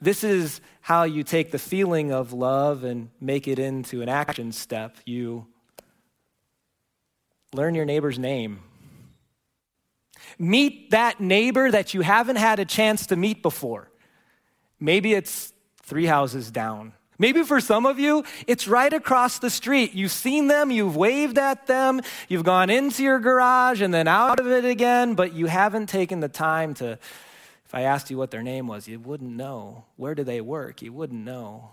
this 0.01 0.23
is 0.23 0.62
how 0.81 1.03
you 1.03 1.23
take 1.23 1.51
the 1.51 1.59
feeling 1.59 2.12
of 2.12 2.31
love 2.31 2.83
and 2.83 3.09
make 3.19 3.47
it 3.47 3.59
into 3.59 4.01
an 4.01 4.09
action 4.09 4.51
step. 4.51 4.95
You 5.05 5.45
learn 7.53 7.75
your 7.75 7.85
neighbor's 7.85 8.17
name. 8.17 8.59
Meet 10.38 10.91
that 10.91 11.19
neighbor 11.19 11.69
that 11.69 11.93
you 11.93 12.01
haven't 12.01 12.38
had 12.38 12.59
a 12.59 12.65
chance 12.65 13.07
to 13.07 13.15
meet 13.15 13.41
before. 13.41 13.89
Maybe 14.79 15.13
it's 15.13 15.51
three 15.83 16.05
houses 16.05 16.51
down. 16.51 16.93
Maybe 17.17 17.43
for 17.43 17.59
some 17.59 17.85
of 17.85 17.99
you, 17.99 18.23
it's 18.47 18.65
right 18.65 18.93
across 18.93 19.39
the 19.39 19.49
street. 19.49 19.93
You've 19.93 20.13
seen 20.13 20.47
them, 20.47 20.71
you've 20.71 20.95
waved 20.95 21.38
at 21.38 21.67
them, 21.67 21.99
you've 22.29 22.45
gone 22.45 22.69
into 22.69 23.03
your 23.03 23.19
garage 23.19 23.81
and 23.81 23.93
then 23.93 24.07
out 24.07 24.39
of 24.39 24.47
it 24.47 24.63
again, 24.63 25.15
but 25.15 25.33
you 25.33 25.47
haven't 25.47 25.88
taken 25.88 26.21
the 26.21 26.29
time 26.29 26.73
to 26.75 26.97
if 27.69 27.75
I 27.75 27.82
asked 27.82 28.10
you 28.10 28.17
what 28.17 28.32
their 28.32 28.41
name 28.41 28.65
was, 28.65 28.88
you 28.88 28.99
wouldn't 28.99 29.29
know. 29.29 29.86
Where 29.95 30.15
do 30.15 30.23
they 30.23 30.41
work? 30.41 30.82
You 30.82 30.91
wouldn't 30.91 31.23
know. 31.23 31.69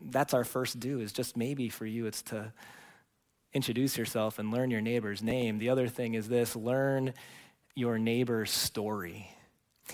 That's 0.00 0.32
our 0.32 0.44
first 0.44 0.78
do, 0.78 1.00
is 1.00 1.12
just 1.12 1.36
maybe 1.36 1.68
for 1.68 1.84
you, 1.84 2.06
it's 2.06 2.22
to 2.22 2.52
introduce 3.52 3.98
yourself 3.98 4.38
and 4.38 4.52
learn 4.52 4.70
your 4.70 4.80
neighbor's 4.80 5.24
name. 5.24 5.58
The 5.58 5.70
other 5.70 5.88
thing 5.88 6.14
is 6.14 6.28
this 6.28 6.54
learn 6.54 7.14
your 7.74 7.98
neighbor's 7.98 8.52
story. 8.52 9.28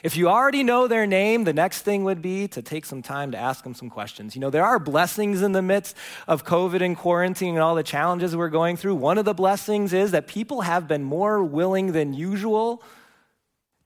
If 0.02 0.14
you 0.14 0.28
already 0.28 0.62
know 0.62 0.86
their 0.86 1.06
name, 1.06 1.44
the 1.44 1.54
next 1.54 1.80
thing 1.80 2.04
would 2.04 2.20
be 2.20 2.48
to 2.48 2.60
take 2.60 2.84
some 2.84 3.00
time 3.00 3.32
to 3.32 3.38
ask 3.38 3.64
them 3.64 3.74
some 3.74 3.88
questions. 3.88 4.34
You 4.34 4.42
know, 4.42 4.50
there 4.50 4.66
are 4.66 4.78
blessings 4.78 5.40
in 5.40 5.52
the 5.52 5.62
midst 5.62 5.96
of 6.28 6.44
COVID 6.44 6.82
and 6.82 6.98
quarantine 6.98 7.54
and 7.54 7.62
all 7.62 7.76
the 7.76 7.82
challenges 7.82 8.36
we're 8.36 8.50
going 8.50 8.76
through. 8.76 8.96
One 8.96 9.16
of 9.16 9.24
the 9.24 9.32
blessings 9.32 9.94
is 9.94 10.10
that 10.10 10.26
people 10.26 10.60
have 10.60 10.86
been 10.86 11.02
more 11.02 11.42
willing 11.42 11.92
than 11.92 12.12
usual 12.12 12.82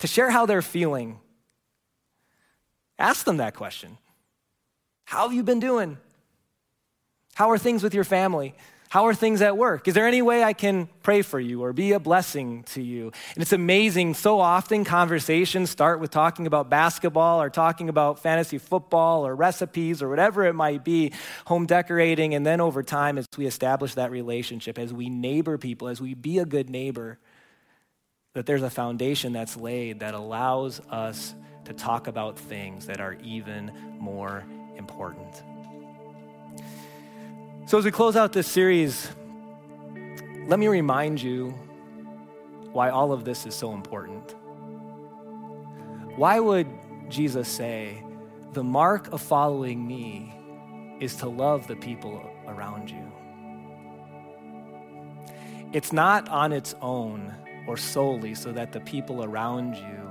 to 0.05 0.09
share 0.09 0.29
how 0.29 0.45
they're 0.45 0.61
feeling. 0.61 1.19
Ask 2.99 3.25
them 3.25 3.39
that 3.39 3.55
question 3.55 3.97
How 5.07 5.27
have 5.27 5.33
you 5.33 5.43
been 5.43 5.61
doing? 5.61 5.97
How 7.33 7.51
are 7.51 7.57
things 7.57 7.83
with 7.83 7.95
your 7.95 8.05
family? 8.05 8.55
How 8.91 9.07
are 9.07 9.15
things 9.15 9.41
at 9.41 9.57
work? 9.57 9.89
Is 9.89 9.95
there 9.95 10.07
any 10.07 10.21
way 10.21 10.45
I 10.45 10.53
can 10.53 10.91
pray 11.03 11.23
for 11.23 11.41
you 11.41 11.65
or 11.65 11.73
be 11.73 11.93
a 11.93 11.99
blessing 11.99 12.65
to 12.75 12.83
you? 12.83 13.13
And 13.35 13.41
it's 13.41 13.55
amazing. 13.55 14.13
So 14.13 14.41
often 14.41 14.85
conversations 14.85 15.71
start 15.71 16.01
with 16.01 16.11
talking 16.11 16.47
about 16.47 16.69
basketball 16.69 17.41
or 17.41 17.49
talking 17.49 17.89
about 17.89 18.19
fantasy 18.19 18.59
football 18.59 19.27
or 19.27 19.35
recipes 19.35 20.03
or 20.03 20.11
whatever 20.11 20.45
it 20.45 20.53
might 20.53 20.85
be, 20.85 21.13
home 21.47 21.65
decorating. 21.65 22.35
And 22.35 22.45
then 22.45 22.61
over 22.61 22.83
time, 22.83 23.17
as 23.17 23.27
we 23.39 23.47
establish 23.47 23.95
that 23.95 24.11
relationship, 24.11 24.79
as 24.79 24.93
we 24.93 25.09
neighbor 25.09 25.57
people, 25.57 25.89
as 25.89 25.99
we 25.99 26.13
be 26.13 26.39
a 26.39 26.45
good 26.45 26.69
neighbor, 26.69 27.19
that 28.35 28.47
there's 28.47 28.63
a 28.63 28.71
foundation 28.71 29.33
that's 29.33 29.57
laid 29.57 30.01
that 30.01 30.13
allows 30.13 30.81
us 30.91 31.35
to 31.65 31.73
talk 31.73 32.09
about 32.09 32.37
things 32.37 32.87
that 32.87 33.01
are 33.01 33.17
even 33.23 33.73
more 33.99 34.45
important. 34.77 35.43
So, 37.67 37.79
as 37.79 37.85
we 37.85 37.93
close 37.93 38.17
out 38.17 38.33
this 38.33 38.49
series, 38.49 39.09
let 40.47 40.59
me 40.59 40.67
remind 40.67 41.23
you 41.23 41.51
why 42.73 42.91
all 42.91 43.13
of 43.13 43.25
this 43.25 43.47
is 43.47 43.55
so 43.55 43.73
important. 43.73 44.35
Why 46.17 46.41
would 46.41 46.67
Jesus 47.09 47.49
say, 47.49 48.03
The 48.53 48.65
mark 48.65 49.13
of 49.13 49.23
following 49.23 49.87
me 49.87 50.35
is 51.01 51.15
to 51.17 51.29
love 51.29 51.69
the 51.69 51.77
people 51.77 52.21
around 52.49 52.91
you? 52.91 53.13
It's 55.73 55.93
not 55.93 56.29
on 56.29 56.53
its 56.53 56.75
own 56.83 57.35
or 57.67 57.77
solely 57.77 58.35
so 58.35 58.53
that 58.53 58.73
the 58.73 58.81
people 58.81 59.25
around 59.25 59.75
you 59.75 60.11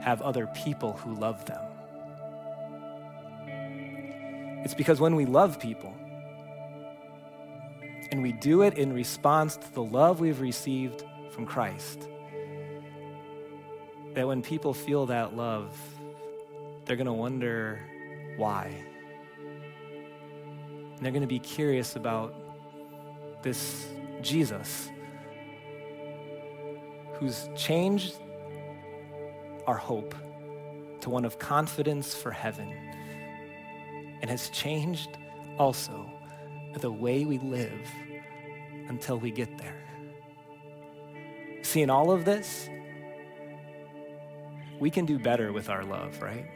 have 0.00 0.22
other 0.22 0.46
people 0.48 0.92
who 0.92 1.14
love 1.14 1.44
them. 1.46 1.62
It's 4.64 4.74
because 4.74 5.00
when 5.00 5.14
we 5.14 5.26
love 5.26 5.60
people, 5.60 5.94
and 8.10 8.22
we 8.22 8.32
do 8.32 8.62
it 8.62 8.78
in 8.78 8.92
response 8.92 9.56
to 9.56 9.74
the 9.74 9.82
love 9.82 10.20
we've 10.20 10.40
received 10.40 11.04
from 11.30 11.46
Christ, 11.46 12.08
that 14.14 14.26
when 14.26 14.42
people 14.42 14.72
feel 14.72 15.06
that 15.06 15.36
love, 15.36 15.76
they're 16.84 16.96
going 16.96 17.06
to 17.06 17.12
wonder 17.12 17.80
why. 18.36 18.72
And 20.96 21.04
they're 21.04 21.12
going 21.12 21.22
to 21.22 21.28
be 21.28 21.38
curious 21.38 21.96
about 21.96 22.34
this 23.42 23.86
Jesus 24.22 24.88
who's 27.18 27.48
changed 27.56 28.16
our 29.66 29.76
hope 29.76 30.14
to 31.00 31.10
one 31.10 31.24
of 31.24 31.38
confidence 31.38 32.14
for 32.14 32.30
heaven 32.30 32.72
and 34.20 34.30
has 34.30 34.48
changed 34.50 35.16
also 35.58 36.10
the 36.80 36.90
way 36.90 37.24
we 37.24 37.38
live 37.38 37.88
until 38.88 39.18
we 39.18 39.30
get 39.30 39.56
there. 39.58 39.82
Seeing 41.62 41.90
all 41.90 42.10
of 42.10 42.24
this, 42.24 42.68
we 44.78 44.90
can 44.90 45.06
do 45.06 45.18
better 45.18 45.52
with 45.52 45.68
our 45.70 45.84
love, 45.84 46.20
right? 46.20 46.46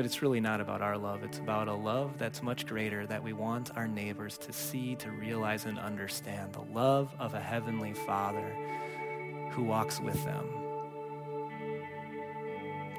But 0.00 0.06
it's 0.06 0.22
really 0.22 0.40
not 0.40 0.62
about 0.62 0.80
our 0.80 0.96
love. 0.96 1.22
It's 1.24 1.40
about 1.40 1.68
a 1.68 1.74
love 1.74 2.16
that's 2.16 2.42
much 2.42 2.64
greater 2.64 3.06
that 3.08 3.22
we 3.22 3.34
want 3.34 3.76
our 3.76 3.86
neighbors 3.86 4.38
to 4.38 4.50
see, 4.50 4.96
to 4.96 5.10
realize, 5.10 5.66
and 5.66 5.78
understand 5.78 6.54
the 6.54 6.62
love 6.72 7.14
of 7.18 7.34
a 7.34 7.38
heavenly 7.38 7.92
Father 7.92 8.56
who 9.50 9.62
walks 9.62 10.00
with 10.00 10.24
them, 10.24 10.46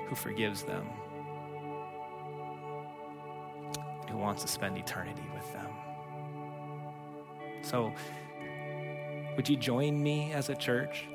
who 0.09 0.13
forgives 0.13 0.61
them, 0.61 0.85
who 4.07 4.17
wants 4.17 4.43
to 4.43 4.47
spend 4.47 4.77
eternity 4.77 5.25
with 5.33 5.51
them. 5.53 5.71
So, 7.63 7.91
would 9.35 9.49
you 9.49 9.57
join 9.57 10.03
me 10.03 10.33
as 10.33 10.49
a 10.49 10.55
church 10.55 11.05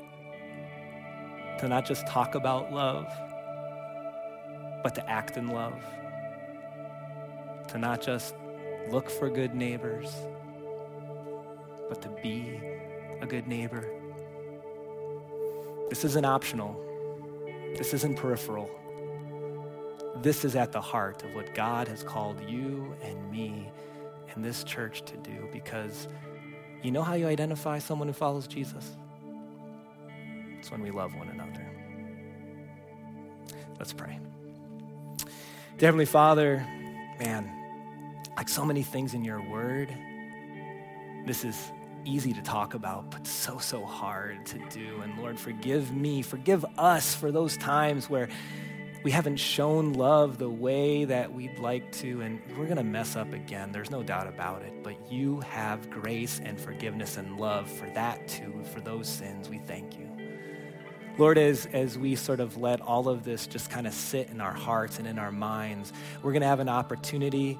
to 1.59 1.69
not 1.69 1.85
just 1.85 2.05
talk 2.07 2.35
about 2.35 2.73
love? 2.73 3.07
But 4.87 4.95
to 4.95 5.09
act 5.09 5.35
in 5.35 5.49
love, 5.49 5.83
to 7.67 7.77
not 7.77 8.01
just 8.01 8.33
look 8.89 9.09
for 9.09 9.29
good 9.29 9.53
neighbors, 9.53 10.15
but 11.89 12.01
to 12.01 12.07
be 12.23 12.57
a 13.19 13.25
good 13.25 13.49
neighbor. 13.49 13.85
This 15.89 16.05
isn't 16.05 16.23
optional. 16.23 16.81
This 17.77 17.93
isn't 17.93 18.15
peripheral. 18.15 18.69
This 20.21 20.45
is 20.45 20.55
at 20.55 20.71
the 20.71 20.79
heart 20.79 21.21
of 21.25 21.35
what 21.35 21.53
God 21.53 21.89
has 21.89 22.01
called 22.01 22.39
you 22.49 22.95
and 23.03 23.29
me 23.29 23.69
and 24.33 24.41
this 24.41 24.63
church 24.63 25.01
to 25.01 25.17
do 25.17 25.49
because 25.51 26.07
you 26.81 26.91
know 26.91 27.03
how 27.03 27.15
you 27.15 27.27
identify 27.27 27.79
someone 27.79 28.07
who 28.07 28.13
follows 28.13 28.47
Jesus? 28.47 28.95
It's 30.57 30.71
when 30.71 30.81
we 30.81 30.91
love 30.91 31.13
one 31.13 31.27
another. 31.27 31.69
Let's 33.77 33.91
pray. 33.91 34.17
Dear 35.77 35.89
Heavenly 35.89 36.05
Father, 36.05 36.65
man, 37.19 37.51
like 38.35 38.49
so 38.49 38.65
many 38.65 38.81
things 38.81 39.13
in 39.13 39.23
your 39.23 39.39
word, 39.39 39.95
this 41.27 41.45
is 41.45 41.71
easy 42.03 42.33
to 42.33 42.41
talk 42.41 42.73
about, 42.73 43.11
but 43.11 43.27
so, 43.27 43.59
so 43.59 43.85
hard 43.85 44.43
to 44.47 44.57
do. 44.69 45.01
And 45.01 45.15
Lord, 45.19 45.39
forgive 45.39 45.93
me, 45.93 46.23
forgive 46.23 46.65
us 46.79 47.13
for 47.13 47.31
those 47.31 47.57
times 47.57 48.09
where 48.09 48.27
we 49.03 49.11
haven't 49.11 49.37
shown 49.37 49.93
love 49.93 50.39
the 50.39 50.49
way 50.49 51.05
that 51.05 51.31
we'd 51.31 51.59
like 51.59 51.91
to, 51.97 52.21
and 52.21 52.41
we're 52.57 52.65
going 52.65 52.77
to 52.77 52.83
mess 52.83 53.15
up 53.15 53.31
again. 53.31 53.71
There's 53.71 53.91
no 53.91 54.01
doubt 54.01 54.25
about 54.25 54.63
it. 54.63 54.83
But 54.83 55.11
you 55.11 55.41
have 55.41 55.91
grace 55.91 56.41
and 56.43 56.59
forgiveness 56.59 57.17
and 57.17 57.39
love 57.39 57.69
for 57.69 57.87
that 57.91 58.27
too, 58.27 58.63
for 58.73 58.81
those 58.81 59.07
sins. 59.07 59.47
We 59.47 59.59
thank 59.59 59.99
you. 59.99 60.06
Lord, 61.17 61.39
as, 61.39 61.65
as 61.73 61.97
we 61.97 62.15
sort 62.15 62.39
of 62.39 62.57
let 62.57 62.79
all 62.79 63.09
of 63.09 63.23
this 63.23 63.47
just 63.47 63.71
kind 63.71 63.87
of 63.87 63.93
sit 63.93 64.29
in 64.29 64.39
our 64.39 64.53
hearts 64.53 64.99
and 64.99 65.07
in 65.07 65.17
our 65.17 65.31
minds, 65.31 65.91
we're 66.21 66.31
going 66.31 66.43
to 66.43 66.47
have 66.47 66.59
an 66.59 66.69
opportunity 66.69 67.57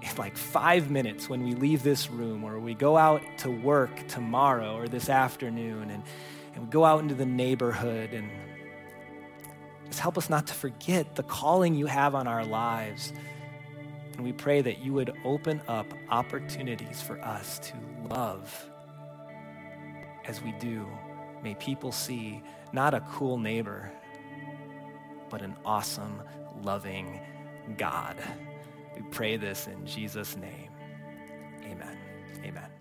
in 0.00 0.16
like 0.16 0.38
five 0.38 0.90
minutes 0.90 1.28
when 1.28 1.44
we 1.44 1.54
leave 1.54 1.82
this 1.82 2.10
room 2.10 2.44
or 2.44 2.58
we 2.58 2.72
go 2.72 2.96
out 2.96 3.20
to 3.38 3.50
work 3.50 3.90
tomorrow 4.08 4.74
or 4.76 4.88
this 4.88 5.10
afternoon 5.10 5.90
and, 5.90 6.02
and 6.54 6.64
we 6.64 6.70
go 6.70 6.82
out 6.82 7.00
into 7.00 7.14
the 7.14 7.26
neighborhood 7.26 8.14
and 8.14 8.30
just 9.86 10.00
help 10.00 10.16
us 10.16 10.30
not 10.30 10.46
to 10.46 10.54
forget 10.54 11.14
the 11.14 11.22
calling 11.24 11.74
you 11.74 11.84
have 11.84 12.14
on 12.14 12.26
our 12.26 12.44
lives. 12.44 13.12
And 14.14 14.24
we 14.24 14.32
pray 14.32 14.62
that 14.62 14.78
you 14.78 14.94
would 14.94 15.12
open 15.24 15.60
up 15.68 15.86
opportunities 16.08 17.02
for 17.02 17.20
us 17.20 17.58
to 17.58 17.74
love 18.08 18.70
as 20.24 20.40
we 20.40 20.52
do. 20.52 20.86
May 21.42 21.54
people 21.56 21.92
see 21.92 22.42
not 22.74 22.92
a 22.92 23.00
cool 23.02 23.38
neighbor, 23.38 23.88
but 25.30 25.42
an 25.42 25.56
awesome, 25.64 26.20
loving 26.62 27.20
God. 27.78 28.16
We 28.96 29.02
pray 29.02 29.36
this 29.36 29.68
in 29.68 29.86
Jesus' 29.86 30.36
name. 30.36 30.70
Amen. 31.64 31.96
Amen. 32.44 32.73